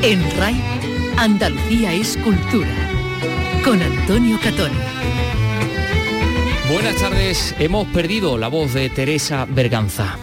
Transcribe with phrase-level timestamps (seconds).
[0.00, 0.54] En RAI,
[1.16, 2.68] Andalucía es cultura.
[3.64, 4.70] Con Antonio Catón.
[6.70, 10.16] Buenas tardes, hemos perdido la voz de Teresa Berganza.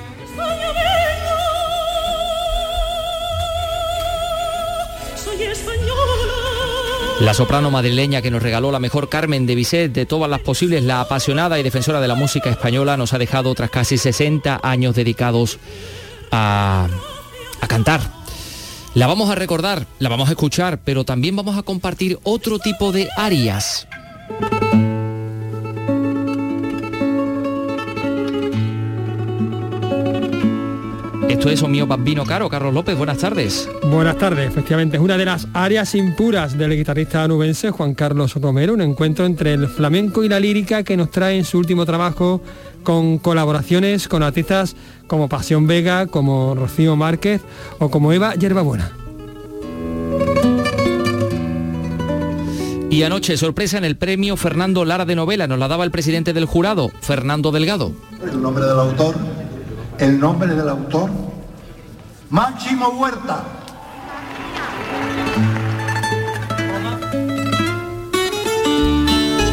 [7.19, 10.83] La soprano madrileña que nos regaló la mejor Carmen de Bizet de todas las posibles,
[10.83, 14.95] la apasionada y defensora de la música española, nos ha dejado tras casi 60 años
[14.95, 15.59] dedicados
[16.31, 16.87] a,
[17.59, 18.14] a cantar.
[18.95, 22.93] La vamos a recordar, la vamos a escuchar, pero también vamos a compartir otro tipo
[22.93, 23.89] de arias.
[31.35, 32.47] Esto es O mío bambino caro.
[32.47, 33.69] Carlos López, buenas tardes.
[33.83, 34.95] Buenas tardes, efectivamente.
[34.95, 39.53] Es una de las áreas impuras del guitarrista anubense Juan Carlos Romero, un encuentro entre
[39.53, 42.41] el flamenco y la lírica que nos trae en su último trabajo
[42.83, 47.41] con colaboraciones con artistas como Pasión Vega, como Rocío Márquez
[47.79, 48.93] o como Eva Yerbabuena.
[52.89, 56.31] Y anoche, sorpresa en el premio Fernando Lara de Novela, nos la daba el presidente
[56.31, 57.91] del jurado, Fernando Delgado.
[58.23, 59.15] El nombre del autor,
[59.99, 61.09] el nombre del autor,
[62.29, 63.45] Máximo Huerta.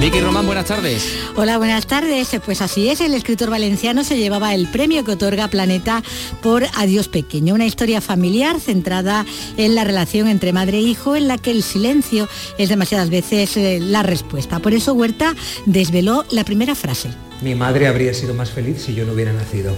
[0.01, 1.17] Vicky Román, buenas tardes.
[1.37, 2.31] Hola, buenas tardes.
[2.45, 6.03] Pues así es, el escritor valenciano se llevaba el premio que otorga Planeta
[6.41, 11.29] por Adiós Pequeño, una historia familiar centrada en la relación entre madre e hijo en
[11.29, 12.27] la que el silencio
[12.59, 14.59] es demasiadas veces eh, la respuesta.
[14.59, 17.11] Por eso Huerta desveló la primera frase.
[17.43, 19.73] Mi madre habría sido más feliz si yo no hubiera nacido.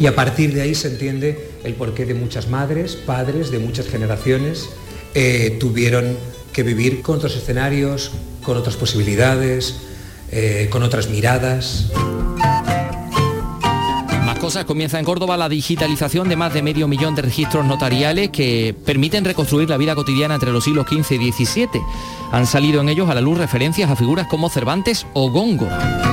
[0.00, 3.86] Y a partir de ahí se entiende el porqué de muchas madres, padres de muchas
[3.86, 4.68] generaciones
[5.14, 6.16] eh, tuvieron
[6.52, 9.76] que vivir con otros escenarios, con otras posibilidades,
[10.30, 11.90] eh, con otras miradas.
[14.24, 18.30] Más cosas, comienza en Córdoba la digitalización de más de medio millón de registros notariales
[18.30, 21.68] que permiten reconstruir la vida cotidiana entre los siglos XV y XVII.
[22.32, 26.11] Han salido en ellos a la luz referencias a figuras como Cervantes o Góngora.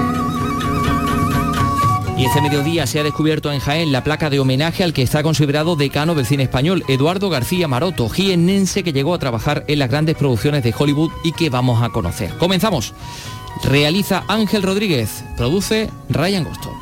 [2.20, 5.24] Y este mediodía se ha descubierto en Jaén la placa de homenaje al que está
[5.24, 9.90] considerado decano del cine español, Eduardo García Maroto, jiennense que llegó a trabajar en las
[9.90, 12.38] grandes producciones de Hollywood y que vamos a conocer.
[12.38, 12.94] Comenzamos.
[13.64, 16.74] Realiza Ángel Rodríguez, produce Ryan Gosto.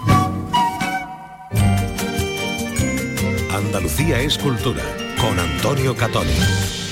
[3.54, 4.84] Andalucía es cultura,
[5.22, 6.87] con Antonio Catoni.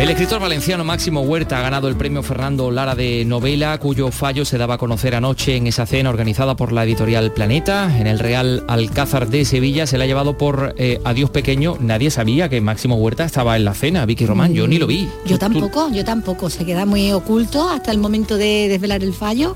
[0.00, 4.46] El escritor valenciano Máximo Huerta ha ganado el premio Fernando Lara de novela, cuyo fallo
[4.46, 7.94] se daba a conocer anoche en esa cena organizada por la editorial Planeta.
[7.98, 11.76] En el Real Alcázar de Sevilla se le ha llevado por eh, Adiós Pequeño.
[11.80, 15.06] Nadie sabía que Máximo Huerta estaba en la cena, Vicky Román, yo ni lo vi.
[15.26, 16.48] Yo tampoco, yo tampoco.
[16.48, 19.54] Se queda muy oculto hasta el momento de desvelar el fallo.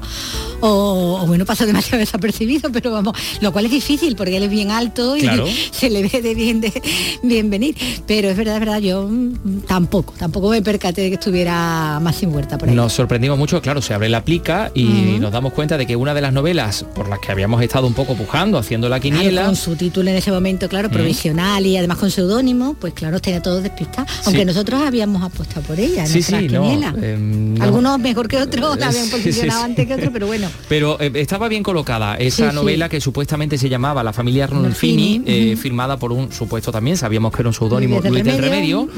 [0.61, 4.51] O, o bueno, pasa demasiado desapercibido, pero vamos, lo cual es difícil porque él es
[4.51, 5.47] bien alto y Claro.
[5.71, 6.83] se le ve de bien, de
[7.23, 7.75] bien venir.
[8.07, 12.35] Pero es verdad, es verdad, yo mm, tampoco, tampoco me percaté de que estuviera Máximo
[12.35, 12.75] Huerta por ahí.
[12.75, 16.13] Nos sorprendimos mucho, claro, se abre la plica y nos damos cuenta de que una
[16.13, 19.45] de las novelas por las que habíamos estado un poco pujando, haciendo la Claro, quiniela,
[19.45, 23.41] con su título en ese momento, claro, provisional y además con seudónimo, pues claro, tenía
[23.43, 24.09] todo despistado.
[24.25, 24.45] Aunque Sí.
[24.45, 26.69] nosotros habíamos apostado por ella en Sí, no,
[27.01, 27.63] em, no.
[27.63, 30.49] Algunos mejor que otros, la habían posicionado antes que otros, pero bueno.
[30.69, 35.57] Pero eh, estaba bien colocada esa novela que supuestamente se llamaba La familia Arnolfini, eh,
[35.57, 38.89] firmada por un supuesto también, sabíamos que era un seudónimo Luis del Remedio.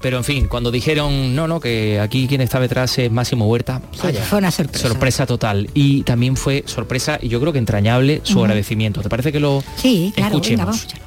[0.00, 3.82] Pero en fin, cuando dijeron no, no, que aquí quien está detrás es Máximo Huerta,
[4.02, 4.88] vaya, fue una sorpresa.
[4.88, 5.68] sorpresa total.
[5.74, 9.02] Y también fue sorpresa y yo creo que entrañable su agradecimiento.
[9.02, 10.66] ¿Te parece que lo Sí, claro, venga, escuchemos?
[10.66, 11.06] vamos a escucharlo.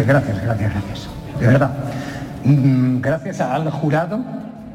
[0.00, 1.08] Eh, gracias, gracias, gracias.
[1.40, 1.72] De verdad.
[2.44, 4.18] Mm, Gracias al jurado,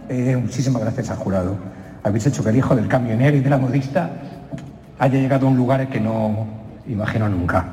[0.07, 1.57] eh, muchísimas gracias al jurado.
[2.03, 4.09] Habéis hecho que el hijo del camionero y de la modista
[4.97, 6.47] haya llegado a un lugar que no
[6.87, 7.65] imagino nunca.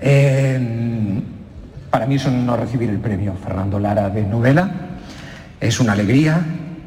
[0.00, 1.20] Eh,
[1.90, 4.70] para mí es un honor recibir el premio Fernando Lara de novela.
[5.60, 6.40] Es una alegría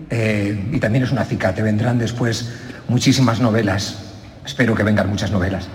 [0.10, 1.62] eh, y también es un acicate.
[1.62, 2.52] Vendrán después
[2.88, 3.98] muchísimas novelas.
[4.46, 5.68] Espero que vengan muchas novelas.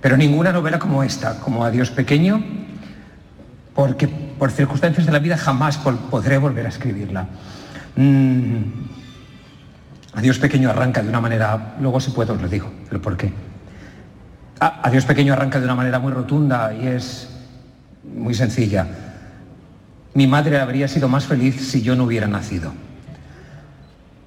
[0.00, 2.42] Pero ninguna novela como esta, como Adiós Pequeño,
[3.74, 7.26] porque por circunstancias de la vida jamás podré volver a escribirla.
[7.96, 8.62] Mm,
[10.14, 13.32] Adiós Pequeño arranca de una manera, luego si puedo os lo digo, pero ¿por qué?
[14.60, 17.33] Ah, Adiós Pequeño arranca de una manera muy rotunda y es
[18.12, 18.86] muy sencilla.
[20.14, 22.72] Mi madre habría sido más feliz si yo no hubiera nacido.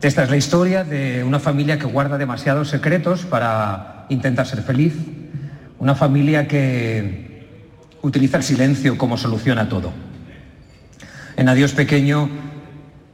[0.02, 4.94] Esta es la historia de una familia que guarda demasiados secretos para intentar ser feliz.
[5.80, 7.48] Una familia que
[8.02, 9.92] utiliza el silencio como solución a todo.
[11.36, 12.30] En Adiós Pequeño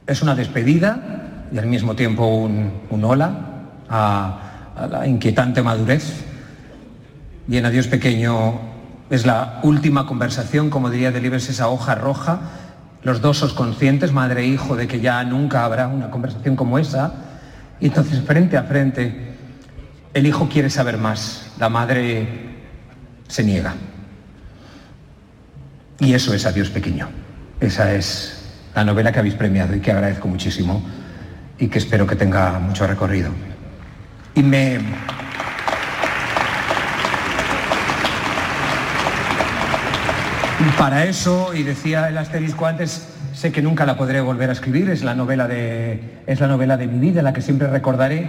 [0.06, 3.38] es una despedida y al mismo tiempo un, un hola
[3.88, 6.24] a, a la inquietante madurez.
[7.48, 8.73] Y en Adiós Pequeño
[9.10, 12.40] es la última conversación, como diría Delibes, esa hoja roja,
[13.02, 16.78] los dos sos conscientes, madre e hijo, de que ya nunca habrá una conversación como
[16.78, 17.12] esa.
[17.80, 19.34] Y entonces, frente a frente,
[20.14, 22.56] el hijo quiere saber más, la madre
[23.28, 23.74] se niega.
[25.98, 27.08] Y eso es Adiós Pequeño.
[27.60, 28.42] Esa es
[28.74, 30.82] la novela que habéis premiado y que agradezco muchísimo
[31.58, 33.30] y que espero que tenga mucho recorrido.
[34.34, 34.80] Y me...
[40.78, 44.88] Para eso, y decía el asterisco antes, sé que nunca la podré volver a escribir,
[44.88, 48.28] es la novela de, es la novela de mi vida, la que siempre recordaré,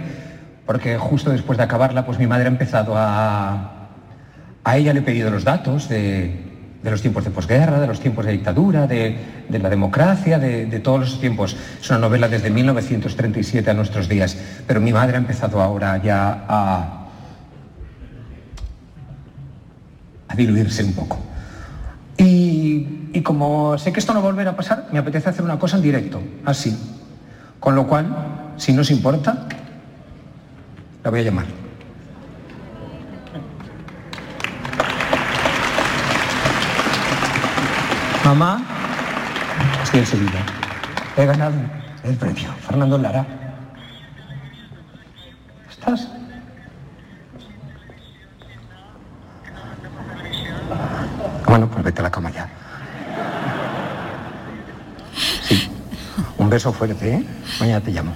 [0.66, 3.72] porque justo después de acabarla, pues mi madre ha empezado a...
[4.64, 6.44] A ella le he pedido los datos de,
[6.82, 9.16] de los tiempos de posguerra, de los tiempos de dictadura, de,
[9.48, 11.56] de la democracia, de, de, todos los tiempos.
[11.80, 14.36] Es una novela desde 1937 a nuestros días,
[14.66, 17.06] pero mi madre ha empezado ahora ya a,
[20.28, 21.18] a diluirse un poco.
[22.18, 25.82] Y, como sé que esto no volverá a pasar, me apetece hacer una cosa en
[25.82, 26.76] directo, así.
[27.60, 28.06] Con lo cual,
[28.56, 29.46] si no os importa,
[31.02, 31.46] la voy a llamar.
[38.24, 38.60] Mamá,
[39.82, 40.44] estoy enseguida.
[41.16, 41.54] He ganado
[42.04, 42.52] el premio.
[42.66, 43.24] Fernando Lara.
[45.70, 46.08] ¿Estás?
[51.46, 52.48] Bueno, pues vete a la cama ya.
[55.48, 55.68] Sí.
[56.38, 57.24] Un beso fuerte, ¿eh?
[57.60, 58.14] Mañana te llamo.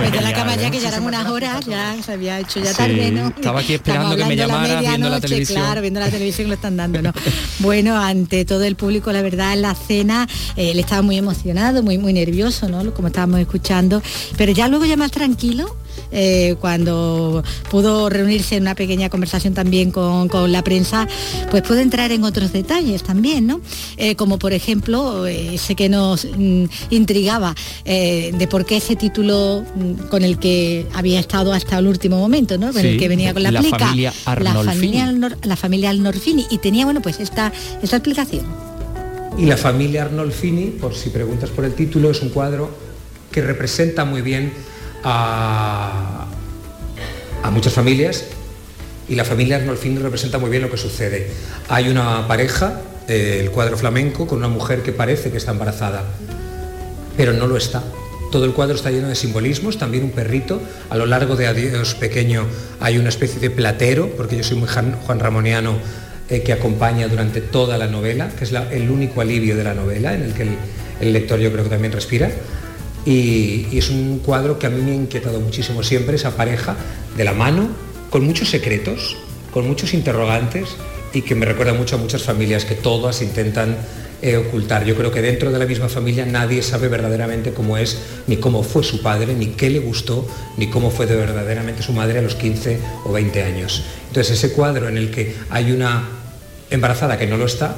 [0.00, 2.72] Vete a la cama ya que ya eran unas horas, ya se había hecho ya
[2.74, 3.28] tarde, ¿no?
[3.28, 5.62] Estaba aquí esperando que me llamara viendo la televisión.
[5.62, 7.12] Claro, viendo la televisión lo están dando, ¿no?
[7.60, 11.82] bueno, ante todo el público, la verdad, en la cena, eh, él estaba muy emocionado,
[11.82, 12.92] muy, muy nervioso, ¿no?
[12.92, 14.02] Como estábamos escuchando,
[14.36, 15.76] pero ya luego ya más tranquilo,
[16.10, 21.08] eh, cuando pudo reunirse en una pequeña conversación también con, con, la prensa,
[21.50, 23.60] pues pudo entrar en otros detalles también, ¿no?
[23.96, 27.54] Eh, como por ejemplo, eh, ese que nos mm, intrigaba
[27.84, 32.58] de por qué ese título mm, con el que había estado hasta el último momento,
[32.58, 32.72] ¿no?
[32.72, 33.78] Con sí, el que venía con la, la plica.
[33.78, 35.12] Familia la familia
[35.42, 36.46] la familia Arnolfini.
[36.50, 37.52] Y tenía, bueno, pues esta,
[37.82, 38.44] esta explicación.
[39.38, 42.70] Y la familia Arnolfini, por si preguntas por el título, es un cuadro
[43.30, 44.52] que representa muy bien
[45.04, 46.26] a,
[47.52, 48.24] muchas familias
[49.08, 51.30] y la familia Arnolfini representa muy bien lo que sucede.
[51.68, 56.04] Hay una pareja, el cuadro flamenco, con una mujer que parece que está embarazada,
[57.16, 57.82] pero no lo está.
[58.32, 60.60] Todo el cuadro está lleno de simbolismos, también un perrito.
[60.90, 62.46] A lo largo de Adiós Pequeño
[62.80, 65.76] hay una especie de platero, porque yo soy muy Juan Ramoniano,
[66.30, 70.14] eh, que acompaña durante toda la novela, que es el único alivio de la novela,
[70.14, 70.48] en el que
[71.00, 72.30] el lector yo creo que también respira.
[73.04, 76.76] Y, es un cuadro que a mí me ha inquietado muchísimo siempre, esa pareja
[77.16, 77.68] de la mano,
[78.10, 79.16] con muchos secretos,
[79.50, 80.76] con muchos interrogantes
[81.12, 83.76] y que me recuerda mucho a muchas familias que todas intentan
[84.22, 84.84] eh, ocultar.
[84.84, 88.62] Yo creo que dentro de la misma familia nadie sabe verdaderamente cómo es, ni cómo
[88.62, 90.26] fue su padre, ni qué le gustó,
[90.56, 93.84] ni cómo fue de verdaderamente su madre a los 15 o 20 años.
[94.08, 96.08] Entonces ese cuadro en el que hay una
[96.70, 97.76] embarazada que no lo está,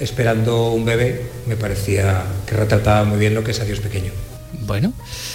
[0.00, 4.12] esperando un bebé, me parecía que retrataba muy bien lo que es Adiós Pequeño.
[4.70, 4.92] Bueno.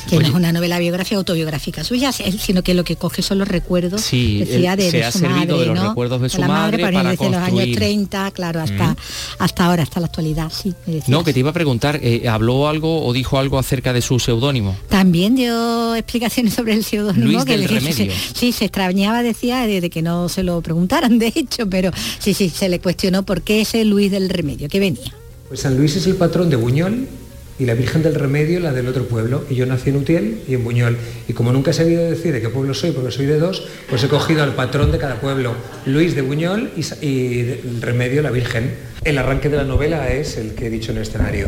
[0.09, 0.23] Que Oye.
[0.23, 3.99] no es una novela biográfica autobiográfica suya, sino que lo que coge son los recuerdos
[3.99, 5.89] sí, decía, de, se de ha su servido madre, de los ¿no?
[5.89, 8.95] recuerdos de su la madre, madre para desde los años 30, claro, hasta, mm.
[9.39, 10.73] hasta ahora, hasta la actualidad, sí.
[11.07, 14.19] No, que te iba a preguntar, eh, ¿habló algo o dijo algo acerca de su
[14.19, 14.73] seudónimo?
[14.87, 17.25] También dio explicaciones sobre el seudónimo.
[17.25, 17.93] Luis que del le, Remedio.
[17.93, 21.91] Se, sí, se extrañaba, decía, de, de, que no se lo preguntaran, de hecho, pero
[22.19, 25.13] sí, sí, se le cuestionó por qué ese Luis del Remedio, que venía.
[25.49, 27.09] Pues San Luis es el patrón de Buñol
[27.57, 29.45] y la Virgen del Remedio la del otro pueblo.
[29.49, 30.97] Y yo nací en Utiel y en Buñol.
[31.27, 34.03] Y como nunca he sabido decir de qué pueblo soy, porque soy de dos, pues
[34.03, 38.73] he cogido al patrón de cada pueblo, Luis de Buñol y, y Remedio la Virgen.
[39.03, 41.47] El arranque de la novela es el que he dicho en el escenario.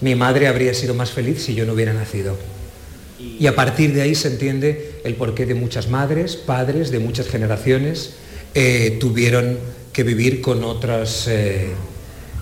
[0.00, 2.36] Mi madre habría sido más feliz si yo no hubiera nacido.
[3.18, 7.28] Y a partir de ahí se entiende el porqué de muchas madres, padres, de muchas
[7.28, 8.14] generaciones,
[8.54, 9.58] eh, tuvieron
[9.92, 11.26] que vivir con otras...
[11.28, 11.68] Eh,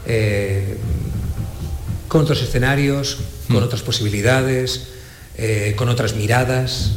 [0.07, 0.76] eh,
[2.11, 3.64] con otros escenarios, con mm.
[3.64, 4.88] otras posibilidades,
[5.38, 6.97] eh, con otras miradas.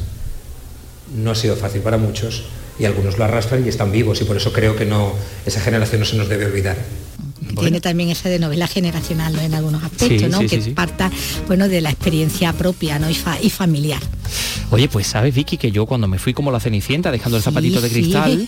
[1.16, 2.46] No ha sido fácil para muchos
[2.80, 5.14] y algunos lo arrastran y están vivos y por eso creo que no,
[5.46, 6.78] esa generación no se nos debe olvidar.
[7.54, 7.62] Bueno.
[7.70, 9.42] Tiene también ese de novela generacional ¿no?
[9.42, 10.40] en algunos aspectos, Sí, ¿no?
[10.40, 11.12] sí, que sí, parta
[11.48, 13.10] bueno, de la experiencia propia ¿no?
[13.10, 14.02] y, fa y familiar.
[14.72, 17.80] Oye, pues sabes, Vicky, que yo cuando me fui como la cenicienta dejando el zapatito
[17.80, 18.46] de cristal,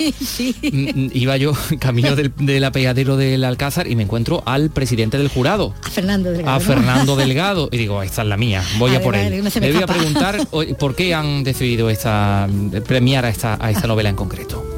[1.14, 5.76] iba yo camino del, apeadero del Alcázar y me encuentro al presidente del jurado.
[5.84, 6.58] A Fernando Delgado.
[6.58, 7.70] A Fernando Delgado.
[7.72, 9.44] Y digo, esta es la mía, voy a, por él.
[9.44, 10.48] me, voy a preguntar
[10.80, 12.48] por qué han decidido esta
[12.88, 14.75] premiar a esta, a esta novela en concreto.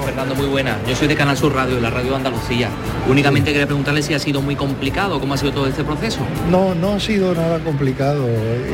[0.00, 0.78] Fernando, muy buena.
[0.88, 2.68] Yo soy de Canal Sur Radio, la Radio Andalucía.
[3.08, 6.20] Únicamente quería preguntarle si ha sido muy complicado, cómo ha sido todo este proceso.
[6.50, 8.26] No, no ha sido nada complicado.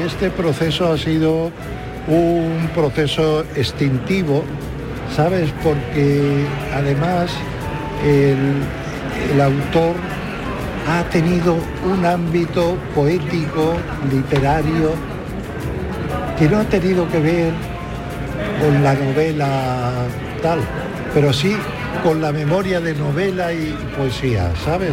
[0.04, 1.50] Este proceso ha sido
[2.06, 4.44] un proceso extintivo,
[5.14, 5.50] ¿sabes?
[5.62, 6.44] Porque
[6.74, 7.30] además
[8.04, 8.62] el,
[9.32, 9.96] el autor
[10.88, 13.74] ha tenido un ámbito poético,
[14.10, 14.92] literario,
[16.38, 17.52] que no ha tenido que ver
[18.60, 19.92] con la novela
[20.38, 20.60] tal
[21.14, 21.56] pero sí
[22.02, 24.92] con la memoria de novela y poesía, ¿sabes?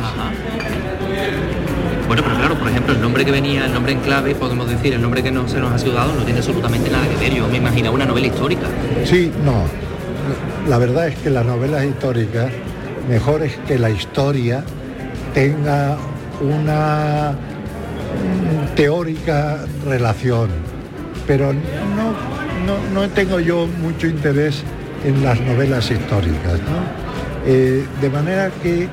[2.07, 4.93] Bueno, pero claro, por ejemplo, el nombre que venía, el nombre en clave, podemos decir,
[4.93, 7.33] el nombre que no se nos ha sido dado no tiene absolutamente nada que ver.
[7.33, 8.67] Yo me imagino una novela histórica.
[9.03, 9.63] Sí, no.
[10.69, 12.51] La verdad es que las novelas históricas,
[13.07, 14.63] mejor es que la historia
[15.33, 15.97] tenga
[16.41, 17.35] una
[18.75, 20.49] teórica relación.
[21.27, 22.13] Pero no,
[22.65, 24.63] no, no tengo yo mucho interés
[25.05, 26.59] en las novelas históricas.
[27.45, 28.87] Eh, de manera que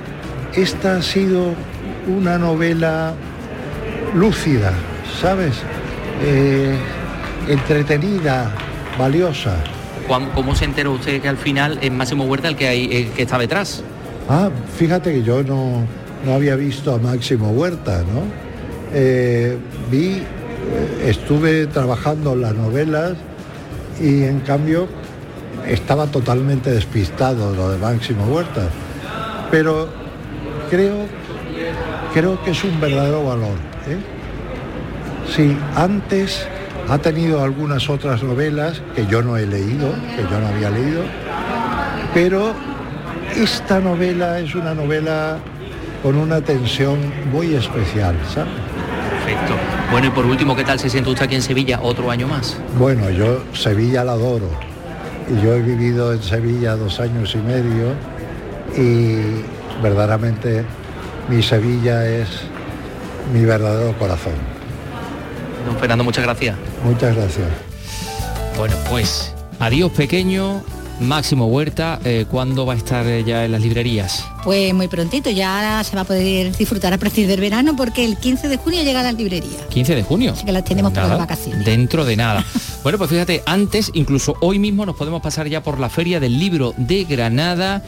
[0.55, 1.55] esta ha sido
[2.07, 3.15] una novela
[4.15, 4.73] lúcida,
[5.21, 5.55] ¿sabes?
[6.23, 6.77] Eh,
[7.49, 8.53] entretenida,
[8.99, 9.57] valiosa.
[10.35, 13.39] ¿Cómo se enteró usted que al final es Máximo Huerta el que, hay, que está
[13.39, 13.83] detrás?
[14.29, 15.87] Ah, fíjate que yo no,
[16.31, 18.23] había visto a Máximo Huerta, ¿no?
[18.93, 19.57] Eh,
[19.91, 20.23] vi,
[21.07, 23.15] estuve trabajando las novelas
[23.99, 24.87] y en cambio
[25.67, 28.69] estaba totalmente despistado lo de Máximo Huerta,
[29.51, 29.89] pero
[30.71, 31.07] creo,
[32.15, 33.57] creo que es un verdadero valor.
[33.89, 33.99] ¿eh?
[35.35, 36.47] Sí, antes
[36.89, 41.03] ha tenido algunas otras novelas que yo no he leído, que yo no había leído,
[42.13, 42.53] pero
[43.37, 45.39] esta novela es una novela
[46.03, 46.99] con una tensión
[47.31, 48.53] muy especial, ¿sabes?
[49.11, 49.55] Perfecto.
[49.91, 52.57] Bueno, y por último, ¿qué tal se siente usted aquí en Sevilla otro año más?
[52.77, 54.72] Bueno, yo Sevilla la adoro
[55.43, 57.95] yo he vivido en Sevilla dos años y medio
[58.77, 59.43] y
[59.83, 60.65] verdaderamente
[61.29, 62.29] mi Sevilla es
[63.33, 64.35] mi verdadero corazón.
[65.67, 66.57] Don Fernando, muchas gracias.
[66.85, 67.49] Muchas gracias.
[68.57, 70.63] Bueno, pues adiós pequeño,
[71.03, 74.25] Máximo Huerta, eh, ¿cuándo va a estar ya en las librerías?
[74.45, 78.17] Pues muy prontito, ya se va a poder disfrutar a partir del verano porque el
[78.17, 79.69] 15 de junio llega a las librerías.
[79.71, 80.33] ¿15 de junio?
[80.33, 81.65] Así que las tenemos para las vacaciones.
[81.65, 82.45] Dentro de nada.
[82.83, 86.39] bueno, pues fíjate, antes, incluso hoy mismo nos podemos pasar ya por la Feria del
[86.39, 87.83] Libro de Granada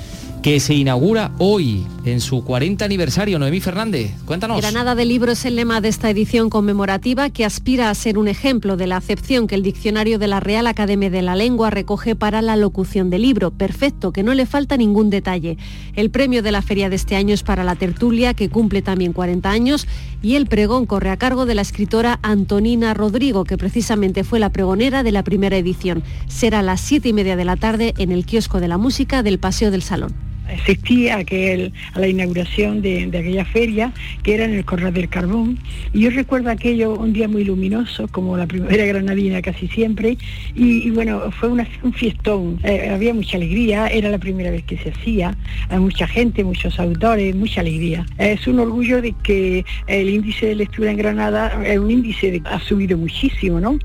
[0.45, 3.39] que se inaugura hoy en su 40 aniversario.
[3.39, 4.61] Noemí Fernández, cuéntanos.
[4.61, 8.29] Granada de Libro es el lema de esta edición conmemorativa que aspira a ser un
[8.29, 12.15] ejemplo de la acepción que el diccionario de la Real Academia de la Lengua recoge
[12.15, 13.53] para la locución de libro.
[13.53, 15.57] Perfecto, que no le falta ningún detalle.
[15.95, 19.15] El premio de la feria de este año es para la tertulia, que cumple también
[19.15, 19.89] 40 años,
[20.21, 24.51] y el pregón corre a cargo de la escritora Antonina Rodrigo, que precisamente fue la
[24.51, 26.03] pregonera de la primera edición.
[26.29, 29.23] Será a las 7 y media de la tarde en el kiosco de la música
[29.23, 34.45] del Paseo del Salón asistí a, aquel, a la inauguración de, aquella feria, que era
[34.45, 35.59] en el Corral del Carbón,
[35.93, 40.17] y yo recuerdo aquello un día muy luminoso, como la primera granadina casi siempre,
[40.55, 44.91] y, bueno, fue un fiestón, eh, había mucha alegría, era la primera vez que se
[44.91, 45.37] hacía,
[45.69, 48.07] hay mucha gente, muchos autores, mucha alegría.
[48.19, 52.43] Es un orgullo de que el índice de lectura en Granada es un índice que
[52.45, 53.79] ha subido muchísimo, ¿no?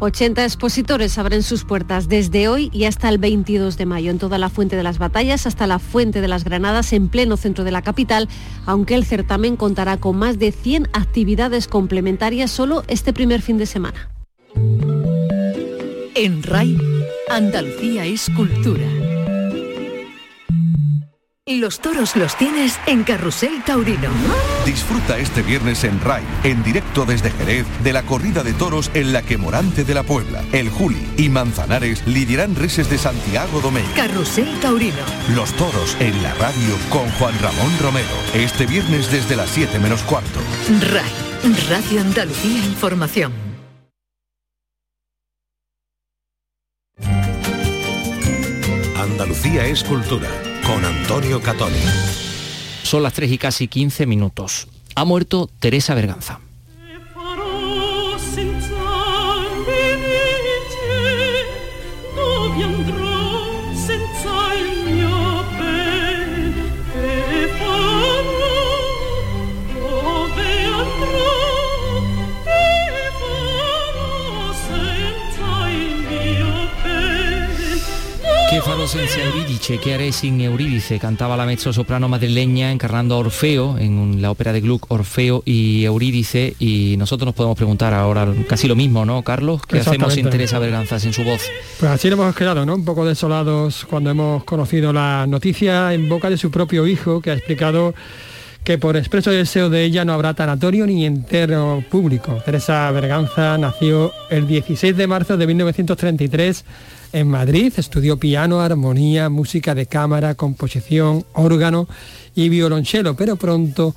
[0.00, 4.38] 80 expositores abren sus puertas desde hoy y hasta el 22 de mayo en toda
[4.38, 7.70] la Fuente de las Batallas hasta la Fuente de las Granadas en pleno centro de
[7.70, 8.28] la capital,
[8.66, 13.66] aunque el certamen contará con más de 100 actividades complementarias solo este primer fin de
[13.66, 14.10] semana.
[16.14, 16.78] En RAI,
[17.28, 18.95] Andalucía es cultura.
[21.48, 24.08] Los toros los tienes en Carrusel Taurino.
[24.64, 29.12] Disfruta este viernes en RAI, en directo desde Jerez, de la corrida de toros en
[29.12, 33.86] la que Morante de la Puebla, El Juli y Manzanares lidirán reses de Santiago Domingo.
[33.94, 34.96] Carrusel Taurino.
[35.36, 38.08] Los toros en la radio con Juan Ramón Romero.
[38.34, 40.40] Este viernes desde las 7 menos cuarto.
[40.80, 43.32] RAI, Radio Andalucía Información.
[48.96, 50.28] Andalucía es cultura
[50.66, 51.78] con Antonio Catoni.
[52.82, 54.68] Son las 3 y casi 15 minutos.
[54.94, 56.40] Ha muerto Teresa Berganza.
[78.66, 84.20] Senza Euridice, que haré sin Eurídice, cantaba la mezzo soprano madrileña encarnando a Orfeo en
[84.20, 88.76] la ópera de Gluck, Orfeo y Eurídice, y nosotros nos podemos preguntar ahora casi lo
[88.76, 89.62] mismo, ¿no, Carlos?
[89.66, 91.42] ¿Qué hacemos sin Teresa Berganza sin su voz?
[91.80, 92.74] Pues así hemos quedado, ¿no?
[92.74, 97.30] Un poco desolados cuando hemos conocido la noticia en boca de su propio hijo, que
[97.30, 97.94] ha explicado
[98.62, 102.42] que por expreso deseo de ella no habrá tanatorio ni entero público.
[102.44, 106.64] Teresa Berganza nació el 16 de marzo de 1933
[107.12, 111.88] en Madrid, estudió piano, armonía, música de cámara, composición, órgano
[112.34, 113.94] y violonchelo, pero pronto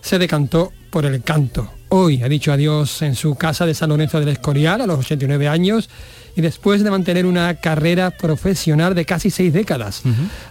[0.00, 1.70] se decantó por el canto.
[1.88, 5.48] Hoy ha dicho adiós en su casa de San Lorenzo del Escorial a los 89
[5.48, 5.90] años
[6.36, 10.02] y después de mantener una carrera profesional de casi seis décadas.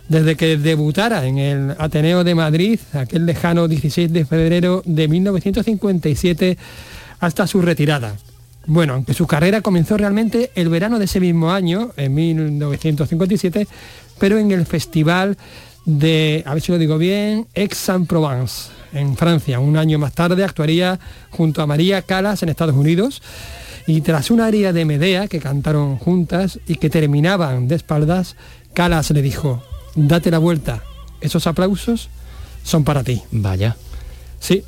[0.08, 6.58] Desde que debutara en el Ateneo de Madrid, aquel lejano 16 de febrero de 1957,
[7.20, 8.16] hasta su retirada.
[8.66, 13.68] Bueno, aunque su carrera comenzó realmente el verano de ese mismo año, en 1957,
[14.20, 15.38] pero en el festival
[15.86, 19.60] de, a ver si lo digo bien, Aix-en-Provence, en Francia.
[19.60, 21.00] Un año más tarde actuaría
[21.30, 23.22] junto a María Calas en Estados Unidos
[23.88, 28.36] y tras una aria de Medea que cantaron juntas y que terminaban de espaldas,
[28.74, 29.64] Calas le dijo,
[29.96, 30.84] date la vuelta,
[31.22, 32.10] esos aplausos
[32.64, 33.24] son para ti.
[33.32, 33.78] Vaya.
[34.40, 34.64] Sí.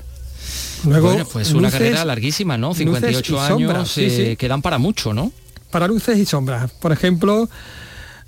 [0.86, 2.74] Luego, bueno, pues una carrera larguísima, ¿no?
[2.74, 5.32] 58 años eh, quedan para mucho, ¿no?
[5.70, 6.72] Para luces y sombras.
[6.72, 7.50] Por ejemplo,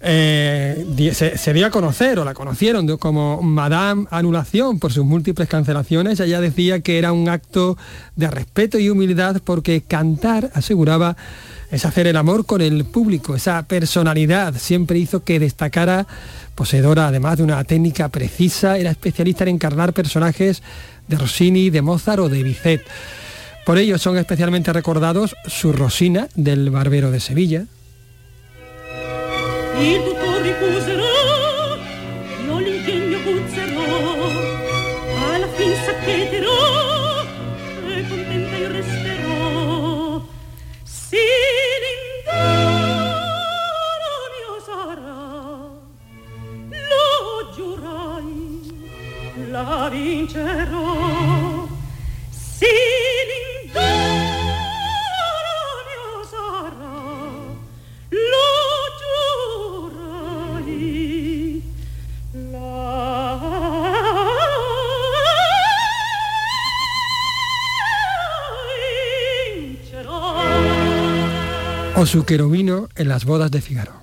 [0.05, 6.19] eh, se, dio a conocer o la conocieron como Madame Anulación por sus múltiples cancelaciones.
[6.19, 7.77] Ella decía que era un acto
[8.17, 11.15] de respeto y humildad porque cantar, aseguraba,
[11.73, 13.35] es hacer el amor con el público.
[13.35, 16.05] Esa personalidad siempre hizo que destacara,
[16.53, 20.61] poseedora además de una técnica precisa, era especialista en encarnar personajes
[21.07, 22.85] de Rossini, de Mozart o de Bizet.
[23.65, 27.65] Por ello son especialmente recordados su Rosina del Barbero de Sevilla,
[50.23, 51.67] vincerò.
[52.29, 52.65] Sì,
[71.95, 72.25] o su
[72.95, 74.02] en las bodas de Figaro.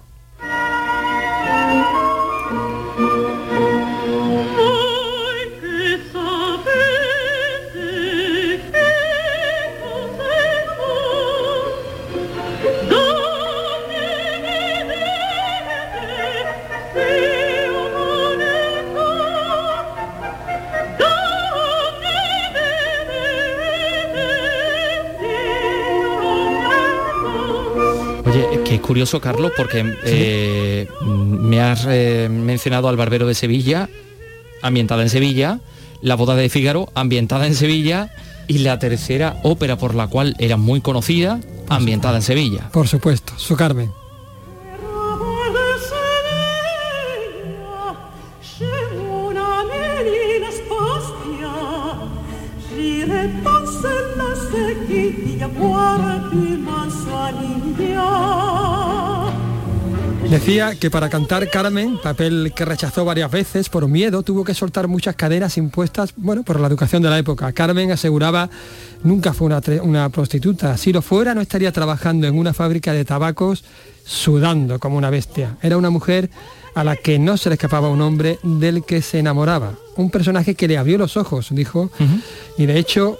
[28.90, 33.88] Curioso, Carlos, porque eh, me has eh, mencionado al Barbero de Sevilla,
[34.62, 35.60] ambientada en Sevilla,
[36.02, 38.12] La Boda de Fígaro, ambientada en Sevilla,
[38.48, 42.68] y la tercera ópera por la cual era muy conocida, ambientada en Sevilla.
[42.72, 43.99] Por supuesto, su Carmen.
[60.30, 64.86] Decía que para cantar Carmen, papel que rechazó varias veces por miedo, tuvo que soltar
[64.86, 67.50] muchas cadenas impuestas, bueno, por la educación de la época.
[67.52, 68.48] Carmen aseguraba
[69.02, 70.76] nunca fue una, una prostituta.
[70.76, 73.64] Si lo fuera, no estaría trabajando en una fábrica de tabacos
[74.04, 75.56] sudando como una bestia.
[75.62, 76.30] Era una mujer
[76.74, 79.74] a la que no se le escapaba un hombre del que se enamoraba.
[79.96, 81.90] Un personaje que le abrió los ojos, dijo,
[82.56, 83.18] y de hecho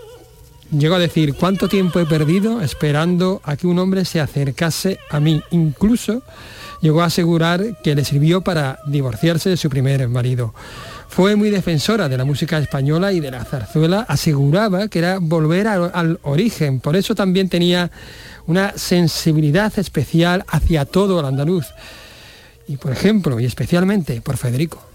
[0.71, 5.21] llegó a decir, ¿cuánto tiempo he perdido esperando a que un hombre se acercase a
[5.21, 5.43] mí?
[5.51, 6.23] Incluso
[6.81, 10.55] llegó a asegurar que le sirvió para divorciarse de su primer marido.
[11.09, 15.67] Fue muy defensora de la música española y de la zarzuela, aseguraba que era volver
[15.67, 17.91] al origen, por eso también tenía
[18.47, 21.67] una sensibilidad especial hacia todo el andaluz
[22.66, 24.90] y por ejemplo, y especialmente por Federico.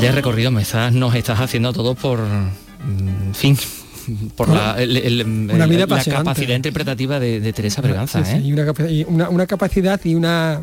[0.00, 3.56] Vaya recorrido me estás, nos estás haciendo todo por mm, fin
[4.36, 6.24] por la, el- el- Una el- vida la apasionante.
[6.30, 8.24] capacidad interpretativa de, de Teresa Berganza.
[8.24, 8.40] Sí, sí, ¿eh?
[8.44, 10.60] y una, capa- y una- una capacidad y una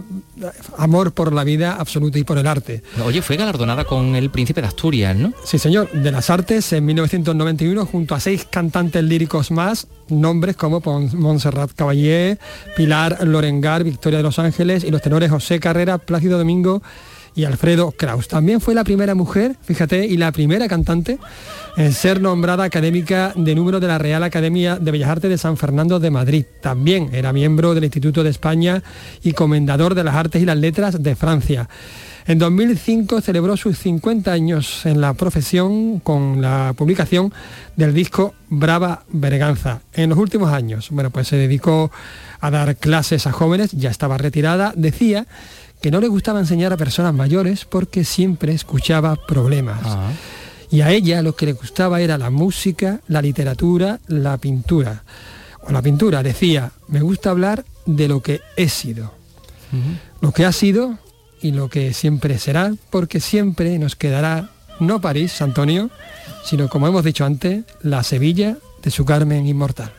[0.78, 2.84] amor por la vida absoluta y por el arte.
[3.04, 5.34] Oye, fue galardonada con el Príncipe de Asturias, ¿no?
[5.44, 10.80] Sí, señor, de las artes en 1991 junto a seis cantantes líricos más, nombres como
[10.80, 12.38] Montserrat Caballé,
[12.78, 16.82] Pilar Lorengar, Victoria de los Ángeles y los tenores José Carrera, Plácido Domingo
[17.36, 18.28] y Alfredo Kraus.
[18.28, 21.18] También fue la primera mujer, fíjate, y la primera cantante
[21.76, 25.58] en ser nombrada académica de número de la Real Academia de Bellas Artes de San
[25.58, 26.46] Fernando de Madrid.
[26.62, 28.84] También era miembro del Instituto de España
[29.24, 31.68] y comendador de las Artes y las Letras de Francia.
[32.26, 37.34] En 2005 celebró sus 50 años en la profesión con la publicación
[37.76, 39.82] del disco Brava Berganza.
[39.92, 41.92] En los últimos años, bueno, pues se dedicó
[42.40, 45.28] a dar clases a jóvenes, ya estaba retirada, decía
[45.84, 49.82] que no le gustaba enseñar a personas mayores porque siempre escuchaba problemas.
[50.72, 55.04] Y a ella lo que le gustaba era la música, la literatura, la pintura.
[55.62, 59.14] O la pintura, decía, me gusta hablar de lo que he sido.
[60.22, 61.00] Lo que ha sido
[61.42, 65.90] y lo que siempre será, porque siempre nos quedará no París, Antonio,
[66.46, 69.92] sino como hemos dicho antes, la Sevilla de su Carmen inmortal.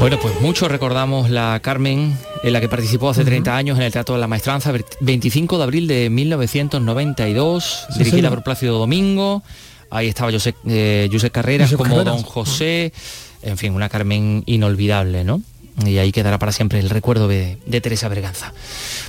[0.00, 3.92] Bueno, pues muchos recordamos la Carmen, en la que participó hace 30 años en el
[3.92, 8.34] Teatro de la Maestranza, 25 de abril de 1992, Sí, dirigida señor.
[8.36, 9.42] por Plácido Domingo.
[9.90, 12.04] Ahí estaba José, eh, Josep Carreras como Carreras.
[12.06, 12.94] Don José.
[13.42, 15.42] En fin, una Carmen inolvidable, ¿no?
[15.84, 18.54] Y ahí quedará para siempre el recuerdo de, de Teresa Berganza.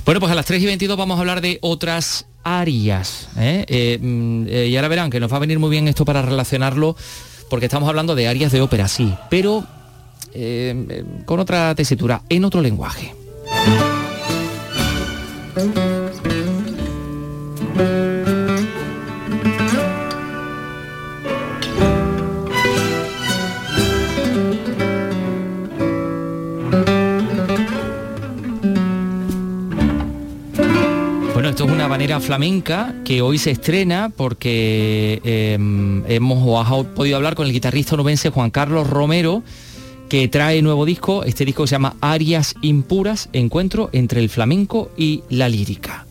[0.04, 3.28] Bueno, pues a las 3 y 22 vamos a hablar de otras arias.
[3.38, 3.64] ¿eh?
[3.68, 6.96] Eh, mm, y ahora verán que nos va a venir muy bien esto para relacionarlo,
[7.48, 9.64] porque estamos hablando de arias de ópera, sí, pero
[10.34, 13.14] eh, con otra tesitura, en otro lenguaje.
[31.42, 35.58] Bueno, esto es una habanera flamenca que hoy se estrena porque eh,
[36.08, 39.42] hemos podido hablar con el guitarrista onubense Juan Carlos Romero,
[40.12, 41.24] que trae nuevo disco.
[41.24, 46.04] Este disco se llama Arias Impuras, encuentro entre el flamenco y la lírica.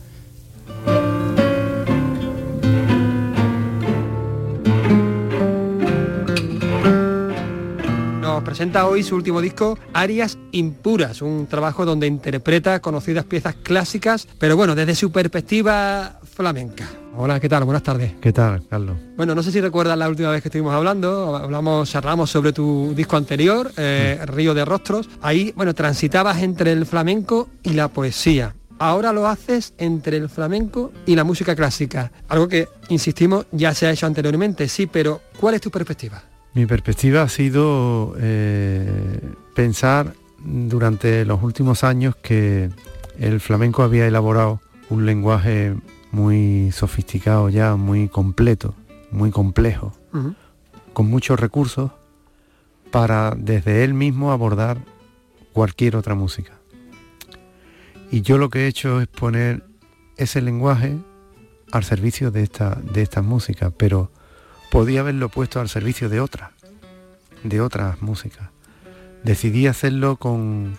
[8.42, 14.26] Nos presenta hoy su último disco, Arias Impuras, un trabajo donde interpreta conocidas piezas clásicas,
[14.36, 16.90] pero bueno, desde su perspectiva flamenca.
[17.16, 17.62] Hola, ¿qué tal?
[17.62, 18.14] Buenas tardes.
[18.20, 18.96] ¿Qué tal, Carlos?
[19.16, 22.92] Bueno, no sé si recuerdas la última vez que estuvimos hablando, hablamos, charlamos sobre tu
[22.96, 25.08] disco anterior, eh, Río de Rostros.
[25.20, 28.56] Ahí, bueno, transitabas entre el flamenco y la poesía.
[28.80, 32.10] Ahora lo haces entre el flamenco y la música clásica.
[32.26, 36.24] Algo que, insistimos, ya se ha hecho anteriormente, sí, pero ¿cuál es tu perspectiva?
[36.54, 39.20] Mi perspectiva ha sido eh,
[39.54, 42.70] pensar durante los últimos años que
[43.18, 44.60] el flamenco había elaborado
[44.90, 45.74] un lenguaje
[46.10, 48.74] muy sofisticado ya, muy completo,
[49.10, 49.94] muy complejo,
[50.92, 51.90] con muchos recursos
[52.90, 54.78] para desde él mismo abordar
[55.54, 56.52] cualquier otra música.
[58.10, 59.64] Y yo lo que he hecho es poner
[60.18, 60.98] ese lenguaje
[61.70, 64.10] al servicio de esta, de esta música, pero
[64.72, 66.52] podía haberlo puesto al servicio de otra,
[67.44, 68.48] de otras músicas.
[69.22, 70.78] Decidí hacerlo con,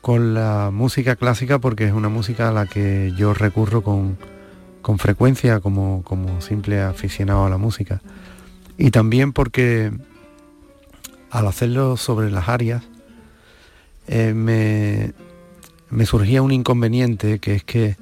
[0.00, 4.18] con la música clásica porque es una música a la que yo recurro con,
[4.82, 8.02] con frecuencia como, como simple aficionado a la música.
[8.76, 9.92] Y también porque
[11.30, 12.82] al hacerlo sobre las arias,
[14.08, 15.12] eh, me,
[15.90, 17.96] me surgía un inconveniente que es que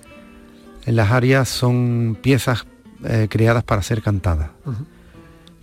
[0.87, 2.64] las arias son piezas
[3.05, 4.51] eh, creadas para ser cantadas.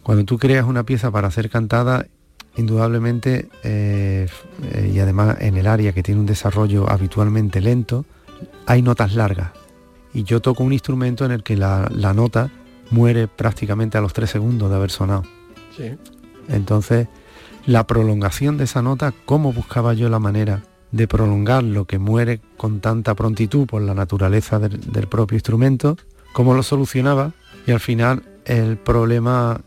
[0.04, 2.06] Cuando tú creas una pieza para ser cantada,
[2.56, 4.28] indudablemente, eh,
[4.64, 8.06] eh, y además en el área que tiene un desarrollo habitualmente lento,
[8.66, 9.52] hay notas largas.
[10.14, 12.50] Y yo toco un instrumento en el que la, la nota
[12.90, 15.24] muere prácticamente a los tres segundos de haber sonado.
[15.78, 15.96] Sí.
[16.50, 17.08] Entonces,
[17.66, 22.42] la prolongación de esa nota, cómo buscaba yo la manera de prolongar lo que muere
[22.58, 25.96] con tanta prontitud por la naturaleza del, del propio instrumento,
[26.34, 27.32] cómo lo solucionaba
[27.68, 29.62] y al final el problema,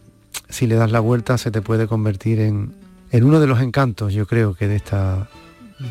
[0.48, 2.74] si le das la vuelta, se te puede convertir en,
[3.11, 5.29] en uno de los encantos, yo creo que de esta,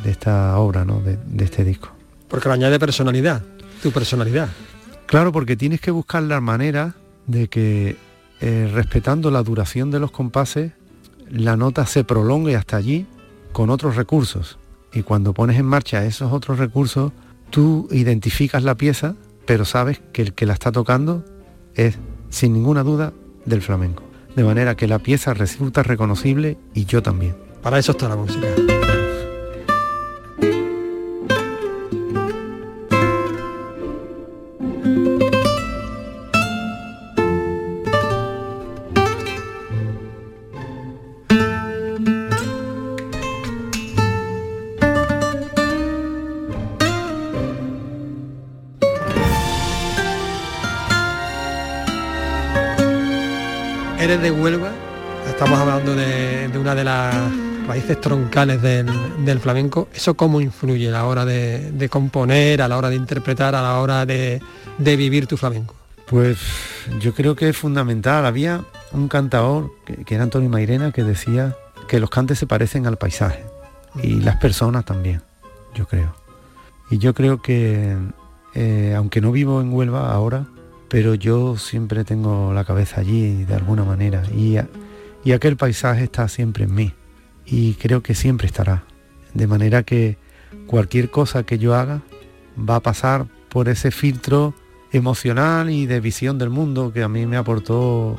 [0.03, 0.99] de esta obra, ¿no?
[0.99, 1.89] de, de este disco.
[2.27, 3.43] Porque le añade personalidad,
[3.81, 4.49] tu personalidad.
[5.05, 6.95] Claro, porque tienes que buscar la manera
[7.27, 7.97] de que,
[8.41, 10.71] eh, respetando la duración de los compases,
[11.29, 13.05] la nota se prolongue hasta allí
[13.51, 14.57] con otros recursos.
[14.91, 17.11] Y cuando pones en marcha esos otros recursos,
[17.49, 21.23] tú identificas la pieza, pero sabes que el que la está tocando
[21.75, 21.97] es,
[22.29, 23.13] sin ninguna duda,
[23.45, 24.03] del flamenco.
[24.35, 27.35] De manera que la pieza resulta reconocible y yo también.
[27.61, 28.47] Para eso está la música.
[54.03, 54.69] Eres de Huelva,
[55.29, 57.15] estamos hablando de, de una de las
[57.65, 58.85] raíces troncales del,
[59.23, 59.87] del flamenco.
[59.93, 63.61] ¿Eso cómo influye a la hora de, de componer, a la hora de interpretar, a
[63.61, 64.41] la hora de,
[64.77, 65.73] de vivir tu flamenco?
[66.05, 66.37] Pues
[66.99, 68.25] yo creo que es fundamental.
[68.25, 71.55] Había un cantador, que, que era Antonio Mairena, que decía
[71.87, 73.45] que los cantes se parecen al paisaje
[74.03, 75.21] y las personas también,
[75.75, 76.13] yo creo.
[76.89, 77.95] Y yo creo que,
[78.53, 80.45] eh, aunque no vivo en Huelva ahora,
[80.93, 84.57] pero yo siempre tengo la cabeza allí de alguna manera y,
[85.23, 86.93] y aquel paisaje está siempre en mí
[87.47, 88.83] y creo que siempre estará.
[89.33, 90.19] De manera que
[90.67, 92.01] cualquier cosa que yo haga
[92.57, 94.53] va a pasar por ese filtro
[94.91, 98.15] emocional y de visión del mundo que a mí me aportó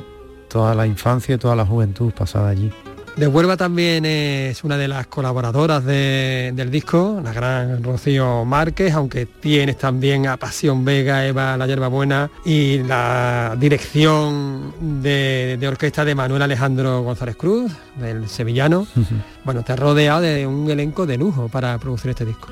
[0.48, 2.72] toda la infancia y toda la juventud pasada allí.
[3.16, 8.92] De Huelva también es una de las colaboradoras de- del disco, la gran Rocío Márquez,
[8.92, 15.68] aunque tienes también a Pasión Vega, Eva La Yerba Buena y la dirección de, de
[15.68, 18.85] orquesta de Manuel Alejandro González Cruz, del sevillano.
[19.44, 22.48] Bueno, te has rodeado de un elenco de lujo para producir este disco.